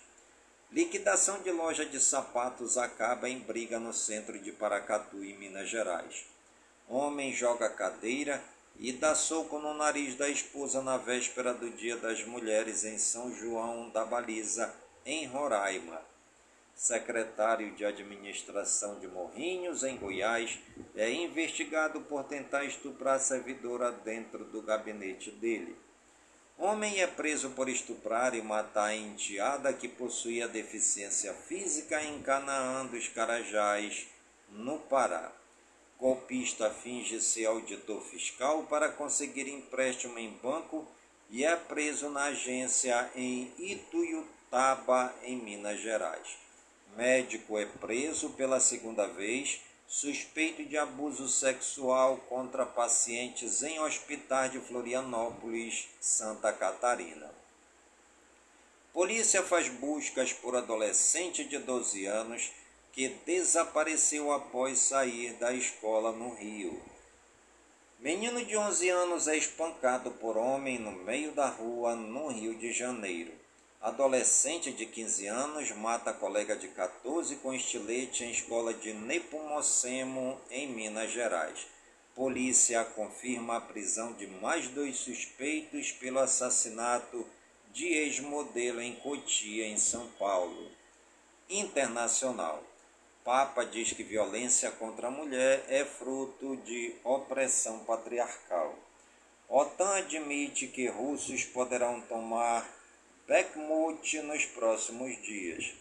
Liquidação 0.73 1.41
de 1.41 1.53
loja 1.53 1.87
de 1.87 2.01
sapatos 2.01 2.77
acaba 2.77 3.29
em 3.29 3.39
briga 3.39 3.79
no 3.79 3.93
centro 3.93 4.37
de 4.41 4.51
Paracatu, 4.51 5.23
em 5.23 5.39
Minas 5.39 5.69
Gerais. 5.69 6.34
Homem 6.89 7.33
joga 7.33 7.69
cadeira 7.71 8.43
e 8.79 8.93
dá 8.93 9.15
soco 9.15 9.59
no 9.59 9.73
nariz 9.75 10.15
da 10.17 10.29
esposa 10.29 10.83
na 10.83 10.99
véspera 10.99 11.55
do 11.55 11.71
Dia 11.71 11.97
das 11.97 12.25
Mulheres 12.25 12.85
em 12.85 12.99
São 12.99 13.35
João 13.35 13.89
da 13.89 14.05
Baliza, 14.05 14.75
em 15.07 15.27
Roraima. 15.27 16.01
Secretário 16.75 17.75
de 17.75 17.85
Administração 17.85 18.99
de 18.99 19.07
Morrinhos, 19.07 19.85
em 19.85 19.97
Goiás, 19.97 20.59
é 20.97 21.11
investigado 21.11 22.01
por 22.03 22.25
tentar 22.25 22.65
estuprar 22.65 23.19
servidora 23.21 23.93
dentro 23.93 24.45
do 24.45 24.61
gabinete 24.61 25.31
dele. 25.31 25.77
Homem 26.59 27.01
é 27.01 27.07
preso 27.07 27.51
por 27.51 27.69
estuprar 27.69 28.35
e 28.35 28.43
matar 28.43 28.87
a 28.87 28.97
enteada 28.97 29.73
que 29.73 29.89
possuía 29.89 30.47
deficiência 30.47 31.33
física 31.33 32.03
em 32.03 32.21
Canaã 32.23 32.87
dos 32.87 33.09
Carajás, 33.09 34.07
no 34.51 34.79
Pará. 34.81 35.33
Golpista 36.05 36.69
finge 36.69 37.19
ser 37.19 37.47
auditor 37.47 38.03
fiscal 38.03 38.65
para 38.65 38.91
conseguir 38.91 39.49
empréstimo 39.49 40.19
em 40.19 40.29
banco 40.43 40.87
e 41.31 41.47
é 41.47 41.57
preso 41.57 42.11
na 42.11 42.25
agência 42.25 43.11
em 43.15 43.51
Ituiutaba, 43.57 45.15
em 45.23 45.37
Minas 45.37 45.81
Gerais. 45.81 46.37
Médico 46.95 47.59
é 47.59 47.65
preso 47.65 48.29
pela 48.29 48.61
segunda 48.61 49.07
vez, 49.07 49.63
suspeito 49.89 50.63
de 50.67 50.77
abuso 50.77 51.27
sexual 51.27 52.19
contra 52.29 52.67
pacientes 52.67 53.63
em 53.63 53.81
hospital 53.81 54.51
de 54.51 54.61
Florianópolis, 54.61 55.89
Santa 56.03 56.53
Catarina. 56.53 57.31
Polícia 58.93 59.43
faz 59.43 59.71
buscas 59.71 60.35
por 60.35 60.55
adolescente 60.55 61.47
de 61.47 61.57
12 61.57 62.05
anos 62.05 62.51
que 62.95 63.09
desapareceu 63.27 64.31
após 64.31 64.79
sair 64.79 65.33
da 65.35 65.53
escola 65.53 66.13
no 66.13 66.33
Rio. 66.33 66.81
Menino 67.99 68.45
de 68.45 68.57
11 68.57 68.89
anos 68.89 69.27
é 69.27 69.37
espancado 69.37 70.13
por 70.13 70.37
homem 70.37 70.79
no 70.79 70.93
meio 70.93 71.33
da 71.33 71.49
rua 71.49 71.97
no 71.97 72.29
Rio 72.29 72.55
de 72.55 72.73
Janeiro. 72.73 73.33
Adolescente 73.83 74.71
de 74.71 74.87
15 74.87 75.27
anos 75.27 75.73
mata 75.73 76.13
colega 76.13 76.55
de 76.55 76.69
14 76.69 77.35
com 77.37 77.53
estilete 77.53 78.23
em 78.23 78.31
escola 78.31 78.73
de 78.73 78.93
Nepomucemo, 78.93 80.41
em 80.49 80.69
Minas 80.69 81.11
Gerais. 81.11 81.67
Polícia 82.15 82.85
confirma 82.85 83.57
a 83.57 83.61
prisão 83.61 84.13
de 84.13 84.29
mais 84.29 84.69
dois 84.69 84.99
suspeitos 84.99 85.91
pelo 85.91 86.21
assassinato 86.21 87.27
de 87.73 87.87
ex-modelo 87.87 88.81
em 88.81 88.95
Cotia, 88.95 89.67
em 89.67 89.77
São 89.79 90.07
Paulo. 90.17 90.71
Internacional. 91.51 92.63
Papa 93.25 93.65
diz 93.65 93.91
que 93.91 94.03
violência 94.03 94.71
contra 94.73 95.09
a 95.09 95.11
mulher 95.11 95.65
é 95.71 95.83
fruto 95.83 96.59
de 96.59 96.95
opressão 97.03 97.79
patriarcal. 97.79 98.75
OTAN 99.49 99.97
admite 99.97 100.67
que 100.67 100.89
russos 100.89 101.43
poderão 101.43 102.03
tomar 102.03 102.71
Bakhmut 103.27 104.21
nos 104.21 104.45
próximos 104.45 105.17
dias. 105.23 105.73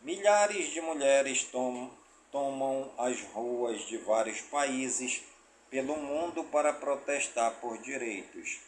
Milhares 0.00 0.70
de 0.70 0.80
mulheres 0.80 1.44
tom, 1.44 1.92
tomam 2.32 2.92
as 2.98 3.20
ruas 3.20 3.82
de 3.82 3.96
vários 3.98 4.40
países 4.40 5.22
pelo 5.70 5.96
mundo 5.96 6.42
para 6.42 6.72
protestar 6.72 7.52
por 7.60 7.78
direitos. 7.78 8.58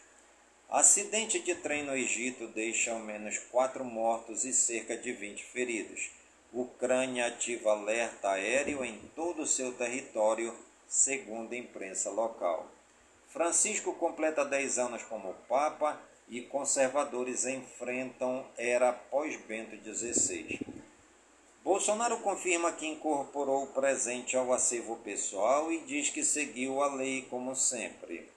Acidente 0.68 1.40
de 1.40 1.56
trem 1.56 1.82
no 1.82 1.96
Egito 1.96 2.46
deixa 2.46 2.92
ao 2.92 3.00
menos 3.00 3.36
quatro 3.50 3.84
mortos 3.84 4.44
e 4.44 4.52
cerca 4.52 4.96
de 4.96 5.10
20 5.10 5.42
feridos. 5.46 6.19
Ucrânia 6.52 7.26
ativa 7.26 7.70
alerta 7.70 8.30
aéreo 8.30 8.84
em 8.84 8.98
todo 9.14 9.42
o 9.42 9.46
seu 9.46 9.72
território, 9.72 10.52
segundo 10.88 11.52
a 11.52 11.56
imprensa 11.56 12.10
local. 12.10 12.66
Francisco 13.28 13.94
completa 13.94 14.44
10 14.44 14.78
anos 14.78 15.02
como 15.04 15.32
Papa 15.48 16.00
e 16.28 16.42
conservadores 16.42 17.46
enfrentam 17.46 18.44
era 18.56 18.92
pós-Bento 18.92 19.76
XVI. 19.76 20.58
Bolsonaro 21.62 22.18
confirma 22.18 22.72
que 22.72 22.86
incorporou 22.86 23.64
o 23.64 23.68
presente 23.68 24.36
ao 24.36 24.52
acervo 24.52 24.96
pessoal 24.96 25.70
e 25.70 25.78
diz 25.82 26.10
que 26.10 26.24
seguiu 26.24 26.82
a 26.82 26.92
lei 26.92 27.22
como 27.30 27.54
sempre. 27.54 28.28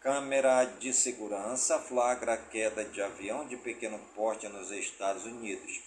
Câmera 0.00 0.64
de 0.64 0.92
segurança 0.92 1.80
flagra 1.80 2.36
queda 2.36 2.84
de 2.84 3.02
avião 3.02 3.44
de 3.46 3.56
pequeno 3.56 3.98
porte 4.14 4.48
nos 4.48 4.70
Estados 4.70 5.24
Unidos. 5.24 5.80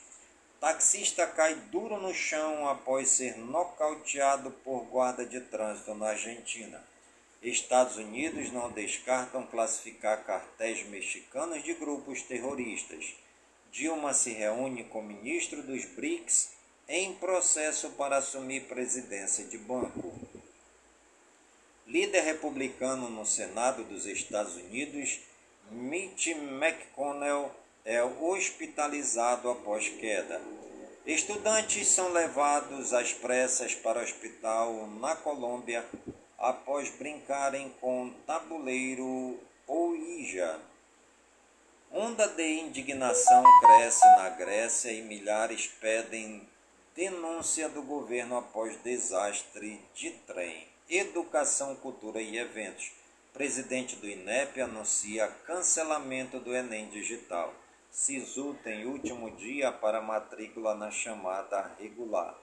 Taxista 0.64 1.28
cai 1.28 1.56
duro 1.56 1.98
no 1.98 2.14
chão 2.14 2.70
após 2.70 3.10
ser 3.10 3.38
nocauteado 3.38 4.50
por 4.64 4.86
guarda 4.86 5.26
de 5.26 5.42
trânsito 5.42 5.94
na 5.94 6.12
Argentina. 6.12 6.82
Estados 7.42 7.98
Unidos 7.98 8.50
não 8.50 8.72
descartam 8.72 9.46
classificar 9.46 10.24
cartéis 10.24 10.88
mexicanos 10.88 11.62
de 11.66 11.74
grupos 11.74 12.22
terroristas. 12.22 13.14
Dilma 13.74 14.14
se 14.14 14.32
reúne 14.32 14.86
com 14.86 15.00
o 15.00 15.04
ministro 15.04 15.62
dos 15.64 15.84
BRICS 15.84 16.52
em 16.88 17.14
processo 17.16 17.90
para 17.98 18.16
assumir 18.16 18.62
presidência 18.62 19.44
de 19.44 19.58
banco. 19.58 20.18
Líder 21.86 22.22
republicano 22.22 23.10
no 23.10 23.26
Senado 23.26 23.84
dos 23.84 24.06
Estados 24.06 24.56
Unidos, 24.56 25.20
Mitch 25.70 26.28
McConnell, 26.28 27.52
é 27.86 28.04
hospitalizado 28.04 29.50
após 29.50 29.90
queda. 29.90 30.42
Estudantes 31.06 31.88
são 31.90 32.14
levados 32.14 32.94
às 32.94 33.12
pressas 33.12 33.76
para 33.76 34.00
o 34.00 34.04
hospital 34.04 34.88
na 35.02 35.16
Colômbia 35.18 35.86
após 36.38 36.90
brincarem 36.92 37.70
com 37.82 38.10
tabuleiro 38.26 39.38
ou 39.68 39.96
ija. 39.96 40.60
Onda 41.92 42.28
de 42.28 42.60
indignação 42.60 43.44
cresce 43.60 44.06
na 44.16 44.30
Grécia 44.30 44.92
e 44.92 45.02
milhares 45.02 45.68
pedem 45.68 46.48
denúncia 46.96 47.68
do 47.68 47.84
governo 47.84 48.38
após 48.38 48.82
desastre 48.82 49.80
de 49.94 50.10
trem. 50.12 50.68
Educação, 50.90 51.76
Cultura 51.76 52.22
e 52.22 52.38
Eventos. 52.38 52.92
Presidente 53.34 53.96
do 53.96 54.08
INEP 54.08 54.62
anuncia 54.62 55.28
cancelamento 55.46 56.40
do 56.40 56.56
Enem 56.56 56.90
Digital. 56.90 57.54
SISU 57.96 58.58
tem 58.64 58.88
último 58.88 59.30
dia 59.30 59.72
para 59.72 60.02
matrícula 60.02 60.74
na 60.74 60.90
chamada 60.90 61.72
regular. 61.80 62.36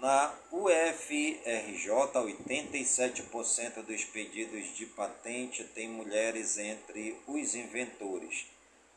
Na 0.00 0.34
UFRJ, 0.50 1.86
87% 1.86 3.84
dos 3.84 4.04
pedidos 4.04 4.76
de 4.76 4.84
patente 4.84 5.62
têm 5.62 5.88
mulheres 5.88 6.58
entre 6.58 7.16
os 7.28 7.54
inventores. 7.54 8.46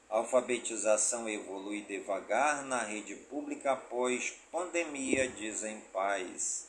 A 0.09 0.17
alfabetização 0.17 1.29
evolui 1.29 1.81
devagar 1.81 2.65
na 2.65 2.79
rede 2.79 3.13
pública 3.13 3.73
após 3.73 4.33
pandemia, 4.51 5.27
dizem 5.27 5.79
pais. 5.93 6.67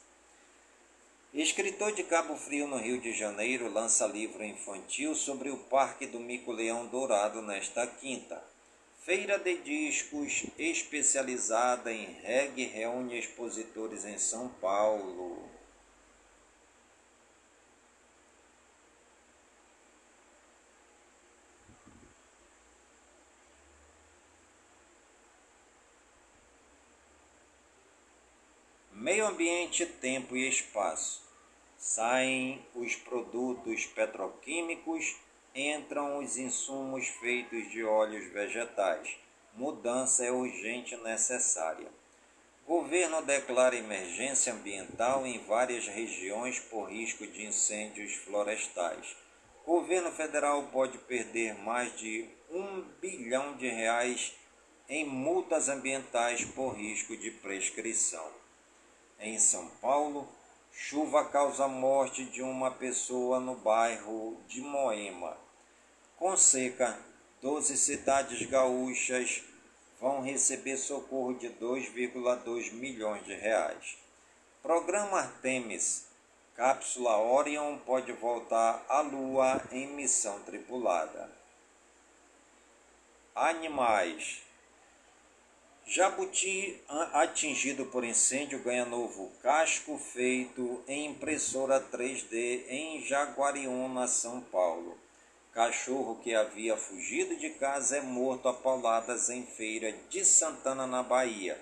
Escritor 1.33 1.93
de 1.93 2.03
Cabo 2.03 2.37
Frio, 2.37 2.67
no 2.67 2.77
Rio 2.77 3.01
de 3.01 3.13
Janeiro, 3.15 3.73
lança 3.73 4.07
livro 4.07 4.45
infantil 4.45 5.15
sobre 5.15 5.49
o 5.49 5.57
Parque 5.57 6.05
do 6.05 6.21
Mico-Leão 6.21 6.89
Dourado 6.89 7.41
nesta 7.41 7.87
quinta. 7.87 8.50
Feira 9.11 9.41
de 9.41 9.57
discos 9.57 10.47
especializada 10.57 11.93
em 11.93 12.13
reggae 12.23 12.63
reúne 12.67 13.19
expositores 13.19 14.05
em 14.05 14.17
São 14.17 14.49
Paulo. 14.49 15.51
Meio 28.93 29.27
ambiente, 29.27 29.85
tempo 29.87 30.37
e 30.37 30.49
espaço. 30.49 31.21
Saem 31.77 32.65
os 32.77 32.95
produtos 32.95 33.87
petroquímicos, 33.87 35.17
entram 35.55 36.19
os 36.19 36.37
insumos 36.37 37.09
feitos 37.09 37.71
de 37.71 37.85
óleos 37.85 38.27
vegetais. 38.33 39.17
Mudança 39.55 40.25
é 40.25 40.31
urgente 40.31 40.95
e 40.95 40.99
necessária. 40.99 41.89
Governo 42.67 43.21
declara 43.23 43.75
emergência 43.75 44.53
ambiental 44.53 45.27
em 45.27 45.39
várias 45.45 45.89
regiões 45.89 46.61
por 46.61 46.85
risco 46.85 47.27
de 47.27 47.45
incêndios 47.45 48.15
florestais. 48.15 49.17
Governo 49.67 50.13
federal 50.13 50.63
pode 50.73 50.97
perder 50.99 51.55
mais 51.63 51.95
de 51.97 52.29
um 52.49 52.83
bilhão 53.01 53.57
de 53.57 53.69
reais 53.69 54.33
em 54.89 55.05
multas 55.05 55.69
ambientais 55.69 56.45
por 56.45 56.71
risco 56.71 57.17
de 57.17 57.31
prescrição. 57.31 58.29
Em 59.19 59.39
São 59.39 59.69
Paulo, 59.81 60.29
chuva 60.73 61.25
causa 61.27 61.69
morte 61.69 62.25
de 62.25 62.43
uma 62.43 62.71
pessoa 62.71 63.41
no 63.41 63.55
bairro 63.57 64.41
de 64.49 64.61
Moema. 64.61 65.37
Com 66.17 66.37
seca, 66.37 66.99
12 67.41 67.77
cidades 67.77 68.47
gaúchas 68.49 69.43
vão 70.01 70.23
receber 70.23 70.77
socorro 70.77 71.35
de 71.35 71.49
2,2 71.51 72.73
milhões 72.73 73.25
de 73.25 73.35
reais. 73.35 73.97
Programa 74.63 75.21
Artemis. 75.21 76.07
Cápsula 76.55 77.17
Orion 77.17 77.79
pode 77.79 78.13
voltar 78.13 78.85
à 78.89 79.01
Lua 79.01 79.63
em 79.73 79.87
missão 79.87 80.39
tripulada. 80.41 81.31
Animais. 83.35 84.43
Jabuti 85.93 86.81
atingido 86.89 87.85
por 87.87 88.05
incêndio 88.05 88.61
ganha 88.61 88.85
novo 88.85 89.29
casco 89.43 89.99
feito 89.99 90.85
em 90.87 91.07
impressora 91.07 91.81
3D 91.81 92.63
em 92.69 93.05
Jaguariúna, 93.05 94.07
São 94.07 94.41
Paulo. 94.41 94.97
Cachorro 95.53 96.21
que 96.23 96.33
havia 96.33 96.77
fugido 96.77 97.35
de 97.35 97.51
casa 97.51 97.97
é 97.97 98.01
morto 98.01 98.49
a 98.49 98.55
pauladas 98.55 99.31
em 99.31 99.45
feira 99.45 99.91
de 100.09 100.25
Santana, 100.25 100.87
na 100.87 101.03
Bahia. 101.03 101.61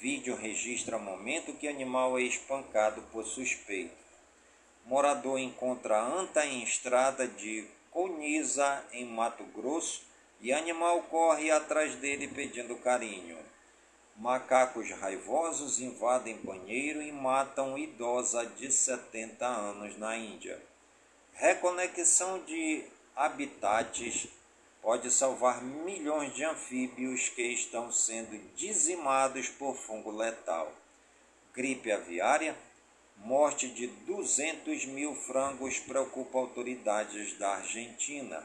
Vídeo 0.00 0.34
registra 0.34 0.98
momento 0.98 1.54
que 1.54 1.68
animal 1.68 2.18
é 2.18 2.22
espancado 2.22 3.00
por 3.12 3.24
suspeito. 3.24 3.94
Morador 4.84 5.38
encontra 5.38 6.02
anta 6.02 6.44
em 6.44 6.64
estrada 6.64 7.24
de 7.28 7.64
Coniza, 7.92 8.84
em 8.92 9.04
Mato 9.04 9.44
Grosso, 9.44 10.02
e 10.40 10.52
animal 10.52 11.02
corre 11.02 11.52
atrás 11.52 11.94
dele 11.94 12.26
pedindo 12.26 12.74
carinho. 12.74 13.38
Macacos 14.16 14.90
raivosos 14.90 15.80
invadem 15.80 16.36
banheiro 16.42 17.00
e 17.00 17.10
matam 17.10 17.78
idosa 17.78 18.44
de 18.44 18.70
70 18.70 19.46
anos 19.46 19.98
na 19.98 20.16
Índia. 20.16 20.60
Reconexão 21.32 22.42
de 22.44 22.84
habitats 23.16 24.28
pode 24.82 25.10
salvar 25.10 25.62
milhões 25.62 26.34
de 26.34 26.44
anfíbios 26.44 27.28
que 27.30 27.42
estão 27.42 27.90
sendo 27.90 28.38
dizimados 28.54 29.48
por 29.48 29.74
fungo 29.74 30.10
letal. 30.10 30.72
Gripe 31.54 31.90
aviária, 31.90 32.56
morte 33.16 33.68
de 33.68 33.86
200 33.86 34.86
mil 34.86 35.14
frangos 35.14 35.78
preocupa 35.78 36.38
autoridades 36.38 37.38
da 37.38 37.56
Argentina. 37.56 38.44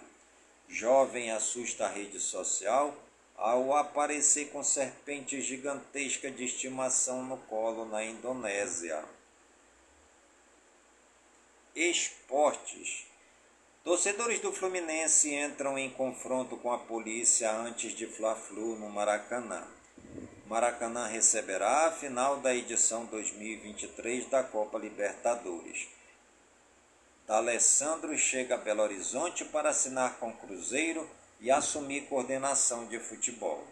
Jovem 0.67 1.31
assusta 1.31 1.85
a 1.85 1.89
rede 1.89 2.19
social 2.19 2.95
ao 3.37 3.75
aparecer 3.75 4.49
com 4.49 4.63
serpente 4.63 5.41
gigantesca 5.41 6.31
de 6.31 6.45
estimação 6.45 7.23
no 7.23 7.37
colo 7.37 7.85
na 7.85 8.03
Indonésia. 8.03 9.03
Esportes. 11.75 13.05
Torcedores 13.83 14.39
do 14.39 14.51
Fluminense 14.51 15.33
entram 15.33 15.77
em 15.77 15.89
confronto 15.89 16.57
com 16.57 16.71
a 16.71 16.77
polícia 16.77 17.51
antes 17.51 17.93
de 17.93 18.07
Fla-Flu 18.07 18.77
no 18.77 18.89
Maracanã. 18.89 19.67
Maracanã 20.47 21.07
receberá 21.07 21.87
a 21.87 21.91
final 21.91 22.37
da 22.37 22.55
edição 22.55 23.05
2023 23.05 24.29
da 24.29 24.43
Copa 24.43 24.79
Libertadores. 24.79 25.87
D'Alessandro 27.27 28.17
chega 28.17 28.55
a 28.55 28.57
Belo 28.57 28.83
Horizonte 28.83 29.43
para 29.45 29.69
assinar 29.69 30.17
com 30.17 30.31
Cruzeiro 30.31 31.09
e 31.39 31.51
assumir 31.51 32.01
coordenação 32.01 32.85
de 32.87 32.99
futebol. 32.99 33.65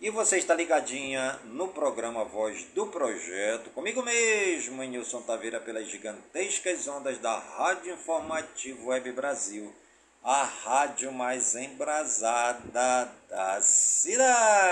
E 0.00 0.10
você 0.10 0.38
está 0.38 0.54
ligadinha 0.54 1.40
no 1.46 1.68
programa 1.68 2.24
Voz 2.24 2.62
do 2.74 2.86
Projeto, 2.86 3.70
comigo 3.70 4.00
mesmo, 4.00 4.80
Nilson 4.84 5.22
Taveira, 5.22 5.60
pelas 5.60 5.88
gigantescas 5.88 6.86
ondas 6.86 7.18
da 7.18 7.36
Rádio 7.36 7.94
Informativo 7.94 8.90
Web 8.90 9.10
Brasil, 9.10 9.74
a 10.22 10.44
rádio 10.44 11.12
mais 11.12 11.56
embrasada 11.56 13.12
da 13.28 13.60
cidade. 13.60 14.68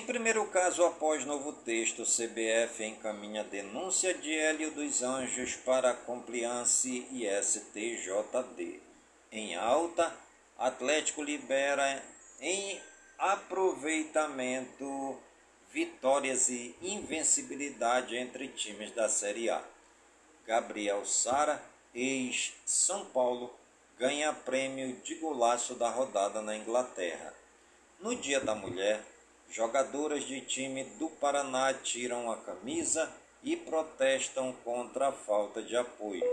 Primeiro 0.00 0.46
caso, 0.46 0.84
após 0.84 1.26
novo 1.26 1.52
texto, 1.52 2.04
CBF 2.04 2.84
encaminha 2.84 3.44
denúncia 3.44 4.14
de 4.14 4.32
Hélio 4.32 4.70
dos 4.70 5.02
Anjos 5.02 5.56
para 5.56 5.92
Compliance 5.92 7.06
e 7.10 7.26
STJD. 7.26 8.80
Em 9.30 9.56
alta, 9.56 10.14
Atlético 10.56 11.22
libera 11.22 12.02
em 12.40 12.80
aproveitamento 13.18 15.18
vitórias 15.72 16.48
e 16.48 16.74
invencibilidade 16.80 18.16
entre 18.16 18.48
times 18.48 18.92
da 18.92 19.08
Série 19.08 19.50
A. 19.50 19.62
Gabriel 20.46 21.04
Sara, 21.04 21.62
ex-São 21.94 23.04
Paulo, 23.06 23.52
ganha 23.98 24.32
prêmio 24.32 24.96
de 25.02 25.16
golaço 25.16 25.74
da 25.74 25.90
rodada 25.90 26.40
na 26.40 26.56
Inglaterra. 26.56 27.34
No 28.00 28.16
Dia 28.16 28.40
da 28.40 28.54
Mulher, 28.54 29.11
Jogadoras 29.52 30.24
de 30.24 30.40
time 30.40 30.82
do 30.98 31.10
Paraná 31.10 31.74
tiram 31.74 32.32
a 32.32 32.38
camisa 32.38 33.12
e 33.42 33.54
protestam 33.54 34.50
contra 34.64 35.08
a 35.08 35.12
falta 35.12 35.62
de 35.62 35.76
apoio. 35.76 36.24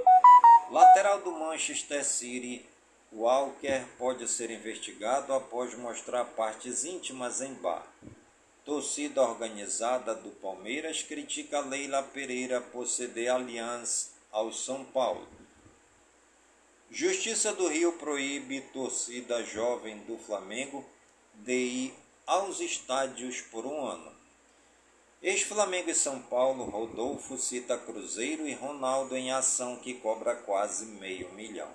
Lateral 0.72 1.20
do 1.20 1.34
Manchester 1.34 2.06
City, 2.06 2.66
Walker 3.12 3.84
pode 3.98 4.26
ser 4.26 4.50
investigado 4.50 5.34
após 5.34 5.76
mostrar 5.76 6.24
partes 6.24 6.86
íntimas 6.86 7.42
em 7.42 7.54
bar. 7.56 7.86
Torcida 8.64 9.22
organizada 9.22 10.16
do 10.16 10.30
Palmeiras 10.30 11.04
critica 11.04 11.60
Leila 11.60 12.02
Pereira 12.02 12.62
por 12.62 12.88
ceder 12.88 13.34
aliança 13.34 14.12
ao 14.32 14.54
São 14.54 14.86
Paulo. 14.86 15.28
Justiça 16.90 17.52
do 17.52 17.68
Rio 17.68 17.92
proíbe 17.94 18.62
torcida 18.72 19.44
jovem 19.44 19.98
do 20.06 20.18
Flamengo 20.18 20.86
de 21.34 21.54
ir 21.54 21.94
aos 22.30 22.60
estádios 22.60 23.42
por 23.42 23.66
um 23.66 23.88
ano. 23.88 24.12
Ex-Flamengo 25.20 25.90
e 25.90 25.96
São 25.96 26.22
Paulo, 26.22 26.64
Rodolfo 26.66 27.40
cita 27.40 27.76
Cruzeiro 27.76 28.48
e 28.48 28.54
Ronaldo 28.54 29.18
em 29.18 29.32
ação 29.32 29.78
que 29.78 29.96
cobra 29.96 30.36
quase 30.36 30.86
meio 30.86 31.34
milhão. 31.34 31.72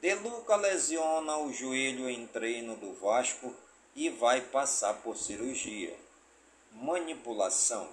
Deluca 0.00 0.54
lesiona 0.54 1.36
o 1.38 1.52
joelho 1.52 2.08
em 2.08 2.28
treino 2.28 2.76
do 2.76 2.92
Vasco 2.94 3.52
e 3.96 4.08
vai 4.08 4.40
passar 4.40 4.94
por 5.02 5.16
cirurgia. 5.16 5.98
Manipulação. 6.70 7.88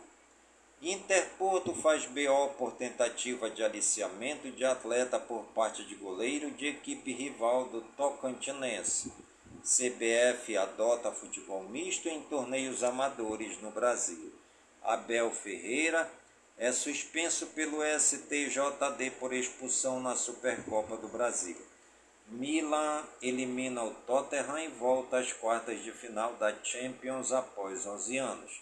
Interporto 0.80 1.74
faz 1.74 2.06
BO 2.06 2.50
por 2.56 2.74
tentativa 2.74 3.50
de 3.50 3.64
aliciamento 3.64 4.52
de 4.52 4.64
atleta 4.64 5.20
por 5.20 5.44
parte 5.56 5.84
de 5.86 5.96
goleiro 5.96 6.52
de 6.52 6.68
equipe 6.68 7.12
rival 7.12 7.66
do 7.66 7.82
Tocantinense. 7.98 9.31
CBF 9.64 10.57
adota 10.57 11.12
futebol 11.12 11.64
misto 11.64 12.09
em 12.09 12.22
torneios 12.24 12.84
amadores 12.84 13.62
no 13.62 13.70
Brasil. 13.70 14.34
Abel 14.82 15.30
Ferreira 15.32 16.12
é 16.57 16.72
suspenso 16.72 17.47
pelo 17.47 17.84
STJD 17.84 19.12
por 19.20 19.32
expulsão 19.34 19.99
na 19.99 20.16
Supercopa 20.16 20.97
do 20.97 21.07
Brasil. 21.07 21.57
Milan 22.28 23.05
elimina 23.22 23.84
o 23.84 23.93
Tottenham 23.93 24.59
e 24.59 24.68
volta 24.70 25.20
às 25.20 25.32
quartas 25.32 25.84
de 25.84 25.91
final 25.91 26.34
da 26.36 26.55
Champions 26.64 27.32
após 27.32 27.86
11 27.86 28.18
anos. 28.18 28.62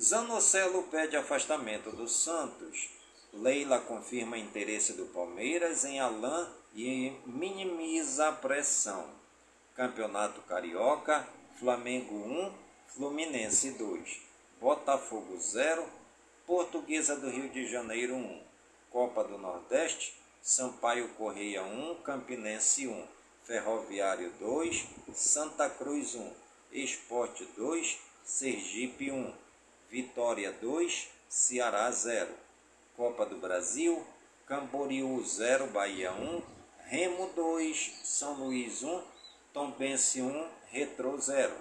Zanocelo 0.00 0.84
pede 0.84 1.16
afastamento 1.16 1.90
do 1.90 2.06
Santos. 2.06 2.88
Leila 3.32 3.80
confirma 3.80 4.38
interesse 4.38 4.92
do 4.92 5.06
Palmeiras 5.06 5.84
em 5.84 5.98
Alain 5.98 6.57
e 6.74 7.16
minimiza 7.26 8.28
a 8.28 8.32
pressão. 8.32 9.08
Campeonato 9.74 10.40
Carioca, 10.42 11.28
Flamengo 11.58 12.14
1, 12.14 12.52
Fluminense 12.88 13.72
2, 13.72 14.20
Botafogo 14.60 15.38
0, 15.38 15.86
Portuguesa 16.46 17.16
do 17.16 17.30
Rio 17.30 17.48
de 17.48 17.66
Janeiro 17.66 18.14
1, 18.14 18.42
Copa 18.90 19.22
do 19.22 19.38
Nordeste, 19.38 20.14
Sampaio 20.42 21.08
Correia 21.10 21.62
1, 21.62 21.96
Campinense 22.02 22.86
1, 22.86 23.06
Ferroviário 23.44 24.32
2, 24.40 24.86
Santa 25.14 25.68
Cruz 25.70 26.14
1, 26.14 26.32
Esporte 26.72 27.44
2, 27.56 27.98
Sergipe 28.24 29.10
1, 29.10 29.32
Vitória 29.90 30.52
2, 30.52 31.08
Ceará 31.28 31.90
0, 31.90 32.28
Copa 32.96 33.24
do 33.26 33.36
Brasil, 33.36 34.04
Camboriú 34.46 35.22
0, 35.24 35.68
Bahia 35.68 36.12
1, 36.12 36.57
Remo 36.90 37.26
2, 37.36 38.00
São 38.02 38.32
Luís 38.32 38.82
1, 38.82 39.02
Tombense 39.52 40.22
1, 40.22 40.48
Retro 40.70 41.20
0. 41.20 41.54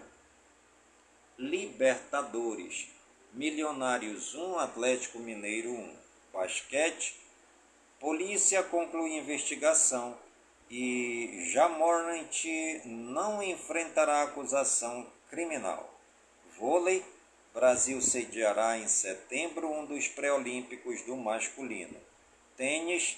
Libertadores, 1.38 2.88
Milionários 3.34 4.34
1, 4.34 4.58
Atlético 4.58 5.20
Mineiro 5.20 5.72
1. 5.72 5.96
Basquete, 6.32 7.20
Polícia 8.00 8.64
conclui 8.64 9.18
investigação 9.18 10.18
e 10.72 11.50
Jamornant 11.52 12.46
não 12.86 13.44
enfrentará 13.44 14.24
acusação 14.24 15.12
criminal. 15.30 15.94
Vôlei, 16.58 17.04
Brasil 17.54 18.02
sediará 18.02 18.78
em 18.78 18.88
setembro 18.88 19.70
um 19.70 19.86
dos 19.86 20.08
pré-olímpicos 20.08 21.02
do 21.02 21.18
masculino. 21.18 22.00
Tênis, 22.56 23.18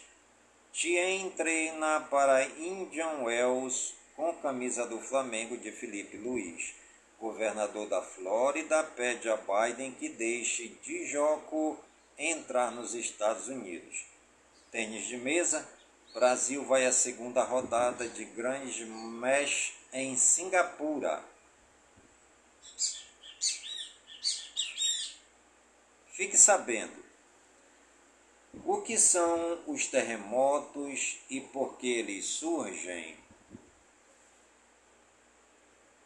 Tien 0.72 1.32
treina 1.32 2.02
para 2.12 2.46
Indian 2.46 3.24
Wells 3.24 3.96
com 4.16 4.34
camisa 4.36 4.86
do 4.86 5.00
Flamengo 5.02 5.58
de 5.58 5.72
Felipe 5.72 6.16
Luiz. 6.16 6.76
Governador 7.20 7.88
da 7.90 8.02
Flórida 8.02 8.84
pede 8.84 9.30
a 9.30 9.36
Biden 9.38 9.92
que 9.92 10.08
deixe 10.10 10.70
de 10.84 11.08
jogo 11.08 11.78
entrar 12.18 12.72
nos 12.72 12.94
Estados 12.94 13.48
Unidos. 13.48 14.06
Tênis 14.72 15.06
de 15.08 15.18
mesa, 15.18 15.68
Brasil 16.14 16.64
vai 16.64 16.86
à 16.86 16.92
segunda 16.92 17.44
rodada 17.44 18.08
de 18.08 18.24
Grand 18.26 18.64
Smash 18.66 19.74
em 19.92 20.16
Singapura. 20.16 21.24
Fique 26.14 26.38
sabendo, 26.38 27.09
o 28.66 28.82
que 28.82 28.98
são 28.98 29.60
os 29.68 29.88
terremotos 29.88 31.20
e 31.30 31.40
por 31.42 31.78
que 31.78 31.88
eles 31.88 32.26
surgem? 32.26 33.16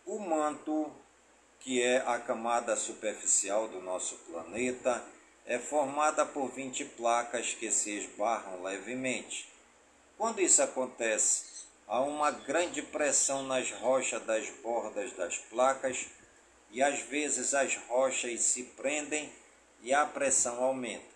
O 0.05 0.19
manto, 0.19 0.91
que 1.59 1.81
é 1.81 1.97
a 2.05 2.19
camada 2.19 2.75
superficial 2.75 3.69
do 3.69 3.81
nosso 3.81 4.15
planeta, 4.29 5.03
é 5.45 5.57
formada 5.57 6.25
por 6.25 6.49
20 6.51 6.85
placas 6.85 7.53
que 7.53 7.71
se 7.71 7.91
esbarram 7.91 8.61
levemente. 8.61 9.49
Quando 10.17 10.41
isso 10.41 10.61
acontece, 10.61 11.65
há 11.87 12.01
uma 12.01 12.31
grande 12.31 12.81
pressão 12.81 13.43
nas 13.43 13.71
rochas 13.71 14.23
das 14.25 14.49
bordas 14.61 15.13
das 15.13 15.37
placas 15.37 16.07
e 16.71 16.81
às 16.81 16.99
vezes 16.99 17.53
as 17.53 17.75
rochas 17.87 18.41
se 18.41 18.63
prendem 18.63 19.31
e 19.81 19.93
a 19.93 20.05
pressão 20.05 20.63
aumenta. 20.63 21.12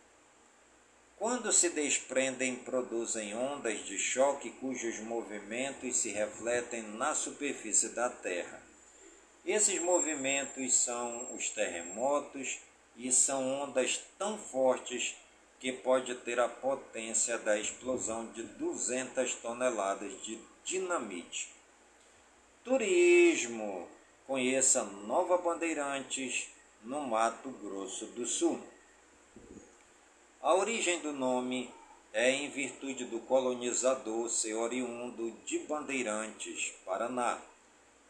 Quando 1.18 1.52
se 1.52 1.70
desprendem, 1.70 2.56
produzem 2.58 3.36
ondas 3.36 3.84
de 3.84 3.98
choque 3.98 4.52
cujos 4.52 5.00
movimentos 5.00 5.98
se 5.98 6.10
refletem 6.10 6.84
na 6.84 7.16
superfície 7.16 7.90
da 7.90 8.08
Terra. 8.08 8.62
Esses 9.44 9.82
movimentos 9.82 10.76
são 10.76 11.34
os 11.34 11.50
terremotos 11.50 12.60
e 12.96 13.12
são 13.12 13.64
ondas 13.64 14.00
tão 14.20 14.38
fortes 14.38 15.16
que 15.60 15.72
pode 15.72 16.14
ter 16.16 16.40
a 16.40 16.48
potência 16.48 17.40
da 17.40 17.58
explosão 17.58 18.32
de 18.34 18.44
200 18.44 19.34
toneladas 19.36 20.22
de 20.22 20.38
dinamite. 20.64 21.50
Turismo. 22.64 23.88
Conheça 24.28 24.84
Nova 24.84 25.38
Bandeirantes 25.38 26.50
no 26.84 27.02
Mato 27.02 27.50
Grosso 27.50 28.06
do 28.08 28.28
Sul. 28.28 28.62
A 30.42 30.54
origem 30.54 31.00
do 31.00 31.12
nome 31.12 31.74
é 32.14 32.30
em 32.30 32.50
virtude 32.50 33.06
do 33.06 33.20
colonizador 33.22 34.30
ser 34.30 34.54
oriundo 34.54 35.32
de 35.46 35.58
Bandeirantes, 35.60 36.74
Paraná, 36.86 37.42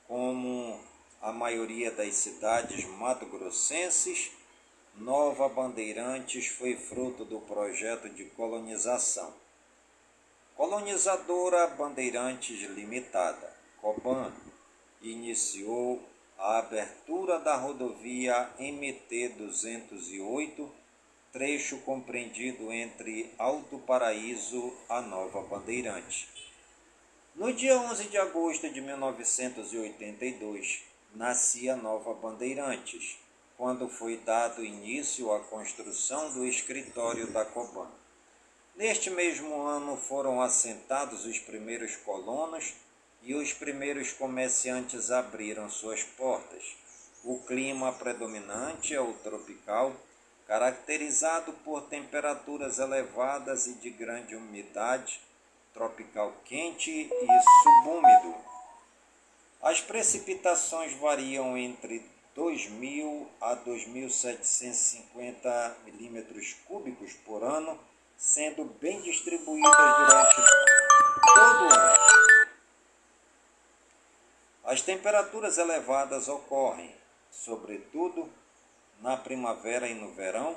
como 0.06 0.78
a 1.22 1.32
maioria 1.32 1.90
das 1.90 2.16
cidades 2.16 2.84
mato-grossenses, 2.86 4.32
Nova 4.96 5.48
Bandeirantes 5.48 6.48
foi 6.48 6.76
fruto 6.76 7.24
do 7.24 7.40
projeto 7.42 8.10
de 8.10 8.26
colonização. 8.26 9.34
Colonizadora 10.56 11.68
Bandeirantes 11.68 12.60
Limitada, 12.72 13.56
Coban, 13.80 14.34
iniciou 15.02 16.04
a 16.38 16.60
abertura 16.60 17.40
da 17.40 17.56
rodovia 17.56 18.50
MT-208, 18.60 20.70
trecho 21.38 21.78
compreendido 21.82 22.74
entre 22.74 23.32
Alto 23.38 23.78
Paraíso 23.78 24.74
a 24.90 25.02
Nova 25.02 25.44
Bandeirante. 25.44 26.28
No 27.36 27.54
dia 27.54 27.80
11 27.80 28.06
de 28.06 28.18
agosto 28.18 28.68
de 28.72 28.82
1982, 28.82 30.84
nascia 31.14 31.76
Nova 31.76 32.16
Bandeirantes, 32.16 33.20
quando 33.56 33.88
foi 33.88 34.18
dado 34.18 34.66
início 34.66 35.32
à 35.32 35.40
construção 35.42 36.34
do 36.34 36.44
escritório 36.44 37.28
da 37.28 37.46
Coban. 37.46 37.92
Neste 38.76 39.12
mesmo 39.12 39.62
ano 39.62 39.96
foram 39.96 40.42
assentados 40.42 41.24
os 41.24 41.38
primeiros 41.38 41.96
colonos 41.98 42.74
e 43.22 43.36
os 43.36 43.54
primeiros 43.54 44.12
comerciantes 44.12 45.12
abriram 45.12 45.70
suas 45.70 46.02
portas. 46.02 46.76
O 47.24 47.38
clima 47.42 47.94
predominante 47.94 48.96
é 48.96 49.00
o 49.00 49.14
tropical, 49.14 49.96
caracterizado 50.48 51.54
por 51.66 51.82
temperaturas 51.84 52.80
elevadas 52.80 53.68
e 53.68 53.74
de 53.74 53.90
grande 53.90 54.34
umidade, 54.36 55.20
tropical 55.74 56.34
quente 56.46 56.90
e 56.90 57.10
subúmido. 57.64 58.34
As 59.62 59.82
precipitações 59.82 60.94
variam 60.94 61.58
entre 61.58 62.10
2.000 62.36 63.28
a 63.42 63.58
2.750 63.58 65.74
milímetros 65.84 66.56
cúbicos 66.66 67.12
por 67.26 67.44
ano, 67.44 67.78
sendo 68.16 68.64
bem 68.80 69.02
distribuídas 69.02 69.98
durante 69.98 70.36
todo 71.36 71.64
o 71.64 71.74
ano. 71.74 71.98
As 74.64 74.82
temperaturas 74.82 75.58
elevadas 75.58 76.28
ocorrem, 76.28 76.94
sobretudo, 77.32 78.30
na 79.02 79.18
primavera 79.18 79.88
e 79.88 79.94
no 79.94 80.14
verão, 80.14 80.56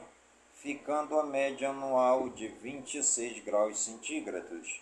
ficando 0.54 1.18
a 1.18 1.24
média 1.24 1.70
anual 1.70 2.28
de 2.28 2.48
26 2.48 3.42
graus 3.44 3.80
centígrados. 3.80 4.80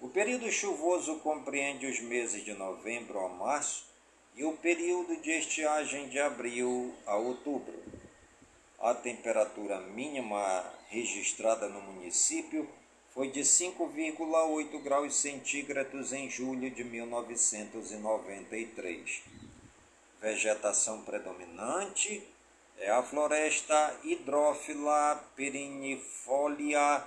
O 0.00 0.08
período 0.08 0.50
chuvoso 0.50 1.20
compreende 1.20 1.86
os 1.86 2.00
meses 2.00 2.44
de 2.44 2.54
novembro 2.54 3.20
a 3.20 3.28
março 3.28 3.86
e 4.34 4.44
o 4.44 4.56
período 4.56 5.20
de 5.20 5.30
estiagem 5.30 6.08
de 6.08 6.18
abril 6.18 6.94
a 7.06 7.14
outubro. 7.16 7.80
A 8.80 8.94
temperatura 8.94 9.78
mínima 9.80 10.64
registrada 10.88 11.68
no 11.68 11.82
município 11.82 12.68
foi 13.14 13.30
de 13.30 13.40
5,8 13.40 14.82
graus 14.82 15.14
centígrados 15.14 16.12
em 16.12 16.28
julho 16.30 16.70
de 16.70 16.82
1993. 16.82 19.22
Vegetação 20.20 21.02
predominante 21.02 22.26
é 22.82 22.90
a 22.90 23.00
floresta 23.00 23.96
hidrófila 24.02 25.14
perennifolia 25.36 27.04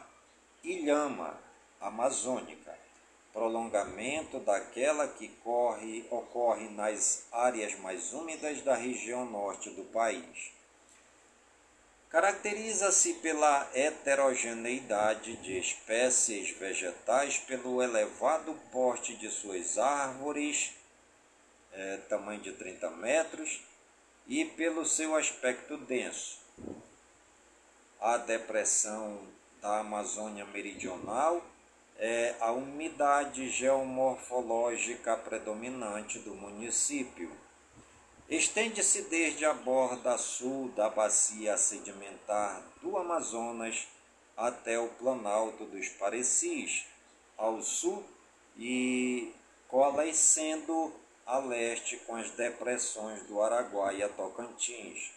ilhama 0.64 1.38
amazônica, 1.82 2.74
prolongamento 3.34 4.40
daquela 4.40 5.06
que 5.06 5.28
corre, 5.44 6.06
ocorre 6.10 6.70
nas 6.70 7.28
áreas 7.30 7.78
mais 7.80 8.14
úmidas 8.14 8.62
da 8.62 8.74
região 8.74 9.26
norte 9.26 9.70
do 9.72 9.84
país. 9.84 10.54
Caracteriza-se 12.10 13.16
pela 13.16 13.70
heterogeneidade 13.74 15.36
de 15.38 15.60
espécies 15.60 16.52
vegetais, 16.52 17.38
pelo 17.40 17.84
elevado 17.84 18.54
porte 18.72 19.14
de 19.18 19.30
suas 19.30 19.78
árvores, 19.78 20.72
é, 21.74 21.98
tamanho 22.08 22.40
de 22.40 22.54
30 22.54 22.90
metros, 22.92 23.62
e 24.28 24.46
pelo 24.46 24.86
seu 24.86 25.16
aspecto 25.16 25.78
denso. 25.78 26.40
A 28.00 28.18
depressão 28.18 29.28
da 29.62 29.80
Amazônia 29.80 30.46
Meridional 30.46 31.44
é 31.98 32.36
a 32.40 32.52
umidade 32.52 33.50
geomorfológica 33.50 35.16
predominante 35.18 36.20
do 36.20 36.36
município 36.36 37.32
Estende-se 38.28 39.04
desde 39.04 39.46
a 39.46 39.54
borda 39.54 40.18
sul 40.18 40.70
da 40.70 40.90
bacia 40.90 41.56
sedimentar 41.58 42.60
do 42.82 42.98
Amazonas 42.98 43.88
até 44.36 44.80
o 44.80 44.88
planalto 44.88 45.64
dos 45.66 45.90
Parecis, 45.90 46.86
ao 47.38 47.62
sul, 47.62 48.04
e 48.58 49.32
coalescendo 49.68 50.92
a 51.26 51.40
leste 51.40 51.98
com 52.06 52.16
as 52.16 52.30
depressões 52.32 53.24
do 53.24 53.42
Araguaia 53.42 54.06
e 54.06 54.10
Tocantins. 54.10 55.12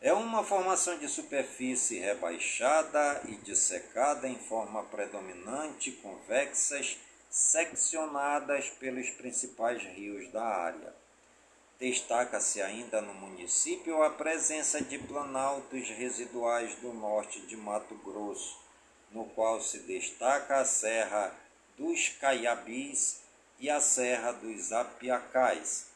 É 0.00 0.12
uma 0.12 0.44
formação 0.44 0.98
de 0.98 1.08
superfície 1.08 1.98
rebaixada 1.98 3.22
e 3.24 3.36
dissecada 3.36 4.28
em 4.28 4.38
forma 4.38 4.82
predominante 4.84 5.90
convexas 5.90 6.98
seccionadas 7.30 8.68
pelos 8.68 9.08
principais 9.10 9.82
rios 9.82 10.30
da 10.30 10.44
área. 10.44 10.94
Destaca-se 11.80 12.60
ainda 12.60 13.00
no 13.00 13.14
município 13.14 14.02
a 14.02 14.10
presença 14.10 14.82
de 14.82 14.98
planaltos 14.98 15.88
residuais 15.88 16.74
do 16.76 16.92
norte 16.92 17.40
de 17.46 17.56
Mato 17.56 17.94
Grosso, 17.96 18.58
no 19.10 19.24
qual 19.24 19.62
se 19.62 19.78
destaca 19.80 20.58
a 20.58 20.64
Serra 20.64 21.34
dos 21.76 22.10
Caiabis 22.20 23.25
e 23.58 23.70
a 23.70 23.80
Serra 23.80 24.32
dos 24.32 24.72
Apiacais, 24.72 25.86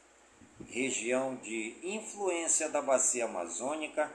região 0.68 1.36
de 1.36 1.76
influência 1.82 2.68
da 2.68 2.80
bacia 2.80 3.24
amazônica, 3.24 4.10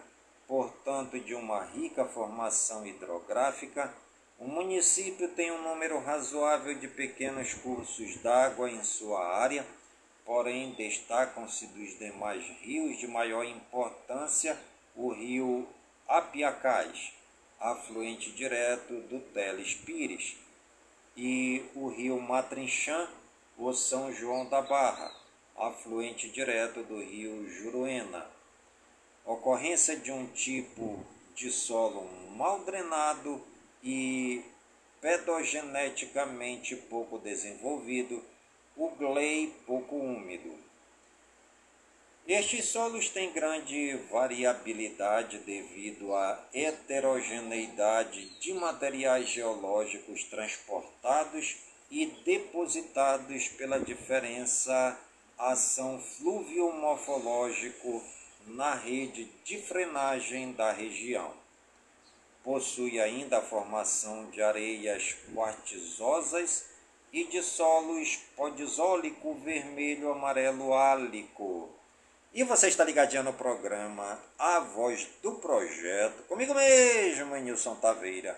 portanto 0.47 1.19
de 1.19 1.33
uma 1.33 1.63
rica 1.63 2.05
formação 2.05 2.85
hidrográfica 2.85 3.93
o 4.37 4.47
município 4.47 5.29
tem 5.29 5.49
um 5.49 5.61
número 5.61 5.97
razoável 5.99 6.75
de 6.75 6.89
pequenos 6.89 7.53
cursos 7.53 8.17
d'água 8.17 8.69
em 8.69 8.83
sua 8.83 9.25
área, 9.25 9.65
porém 10.25 10.73
destacam-se 10.73 11.67
dos 11.67 11.97
demais 11.97 12.43
rios 12.59 12.97
de 12.97 13.07
maior 13.07 13.45
importância 13.45 14.57
o 14.93 15.09
rio 15.09 15.65
Apiacás, 16.05 17.13
afluente 17.59 18.31
direto 18.31 18.93
do 19.07 19.21
Teles 19.33 19.73
Pires, 19.73 20.35
e 21.15 21.63
o 21.73 21.87
rio 21.87 22.19
Matrinchã, 22.19 23.07
ou 23.57 23.73
São 23.73 24.11
João 24.11 24.45
da 24.45 24.61
Barra, 24.61 25.11
afluente 25.55 26.29
direto 26.29 26.83
do 26.83 26.99
rio 26.99 27.49
Juruena. 27.49 28.25
Ocorrência 29.25 29.97
de 29.97 30.11
um 30.11 30.27
tipo 30.27 31.03
de 31.33 31.51
solo 31.51 32.07
mal 32.35 32.59
drenado 32.59 33.41
e 33.83 34.43
pedogeneticamente 35.01 36.75
pouco 36.75 37.17
desenvolvido, 37.17 38.23
o 38.75 38.89
glei 38.89 39.53
pouco 39.65 39.95
úmido. 39.95 40.53
Estes 42.27 42.65
solos 42.65 43.09
têm 43.09 43.31
grande 43.31 43.95
variabilidade 44.09 45.37
devido 45.39 46.11
à 46.15 46.43
heterogeneidade 46.51 48.25
de 48.39 48.51
materiais 48.53 49.29
geológicos 49.29 50.23
transportados 50.23 51.57
e 51.89 52.07
depositados 52.25 53.47
pela 53.49 53.79
diferença 53.79 54.99
ação 55.37 55.99
fluvio-morfológico 55.99 58.01
na 58.47 58.73
rede 58.73 59.25
de 59.43 59.61
frenagem 59.61 60.53
da 60.53 60.71
região. 60.71 61.33
Possui 62.43 62.99
ainda 62.99 63.39
a 63.39 63.41
formação 63.41 64.29
de 64.29 64.41
areias 64.41 65.15
quartzosas 65.33 66.65
e 67.11 67.25
de 67.25 67.41
solos 67.41 68.19
podizólico 68.35 69.33
vermelho 69.35 70.11
amarelo 70.11 70.73
álico. 70.73 71.69
E 72.33 72.43
você 72.43 72.67
está 72.67 72.83
ligadinho 72.83 73.23
no 73.23 73.33
programa 73.33 74.19
A 74.37 74.59
Voz 74.59 75.07
do 75.23 75.35
Projeto, 75.35 76.23
comigo 76.23 76.53
mesmo, 76.53 77.35
Nilson 77.37 77.75
Taveira, 77.75 78.37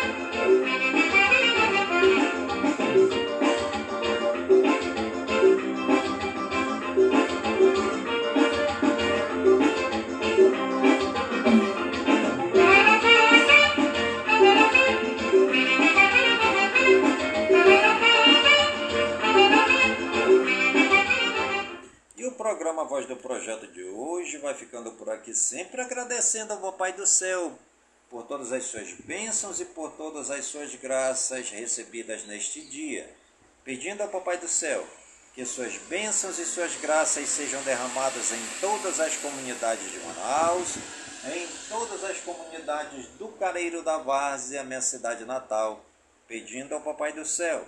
Programa 22.41 22.83
Voz 22.83 23.05
do 23.05 23.15
Projeto 23.15 23.67
de 23.67 23.83
hoje 23.83 24.39
vai 24.39 24.55
ficando 24.55 24.93
por 24.93 25.07
aqui, 25.11 25.31
sempre 25.31 25.79
agradecendo 25.79 26.51
ao 26.53 26.59
Papai 26.59 26.91
do 26.91 27.05
Céu 27.05 27.51
por 28.09 28.23
todas 28.23 28.51
as 28.51 28.63
suas 28.63 28.91
bênçãos 28.93 29.61
e 29.61 29.65
por 29.65 29.91
todas 29.91 30.31
as 30.31 30.45
suas 30.45 30.73
graças 30.73 31.51
recebidas 31.51 32.25
neste 32.25 32.61
dia. 32.61 33.07
Pedindo 33.63 34.01
ao 34.01 34.09
Papai 34.09 34.39
do 34.39 34.47
Céu 34.47 34.83
que 35.35 35.45
suas 35.45 35.77
bênçãos 35.87 36.39
e 36.39 36.45
suas 36.45 36.75
graças 36.77 37.29
sejam 37.29 37.61
derramadas 37.61 38.31
em 38.31 38.59
todas 38.59 38.99
as 38.99 39.15
comunidades 39.17 39.91
de 39.91 39.99
Manaus, 39.99 40.77
em 41.35 41.47
todas 41.69 42.03
as 42.03 42.21
comunidades 42.21 43.05
do 43.19 43.27
Careiro 43.27 43.83
da 43.83 43.99
Várzea, 43.99 44.63
minha 44.63 44.81
cidade 44.81 45.25
natal. 45.25 45.85
Pedindo 46.27 46.73
ao 46.73 46.81
Papai 46.81 47.13
do 47.13 47.23
Céu 47.23 47.67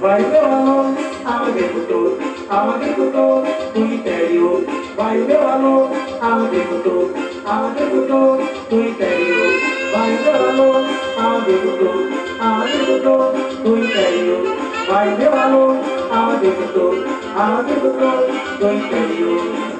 Vai 0.00 0.22
o 0.22 0.28
meu 0.28 0.44
alô, 0.44 0.96
ao 2.48 2.70
agricultor 2.70 3.44
do 3.74 3.80
interior. 3.80 4.64
Vai 4.96 5.18
meu 5.18 5.48
alô, 5.48 5.90
ao 6.20 6.40
agricultor 7.66 8.38
do 8.70 8.80
interior. 8.80 9.52
Vai 9.92 10.10
meu 10.22 10.34
alô, 10.48 10.70
ao 11.20 11.36
agricultor 12.62 13.32
do 13.62 13.78
interior. 13.78 14.56
Vai 14.88 15.16
meu 15.16 15.32
alô, 15.34 16.01
ao 16.12 16.32
agricultor, 16.32 16.94
ao 17.34 17.60
agricultor 17.60 18.26
do 18.60 18.72
interior. 18.72 19.71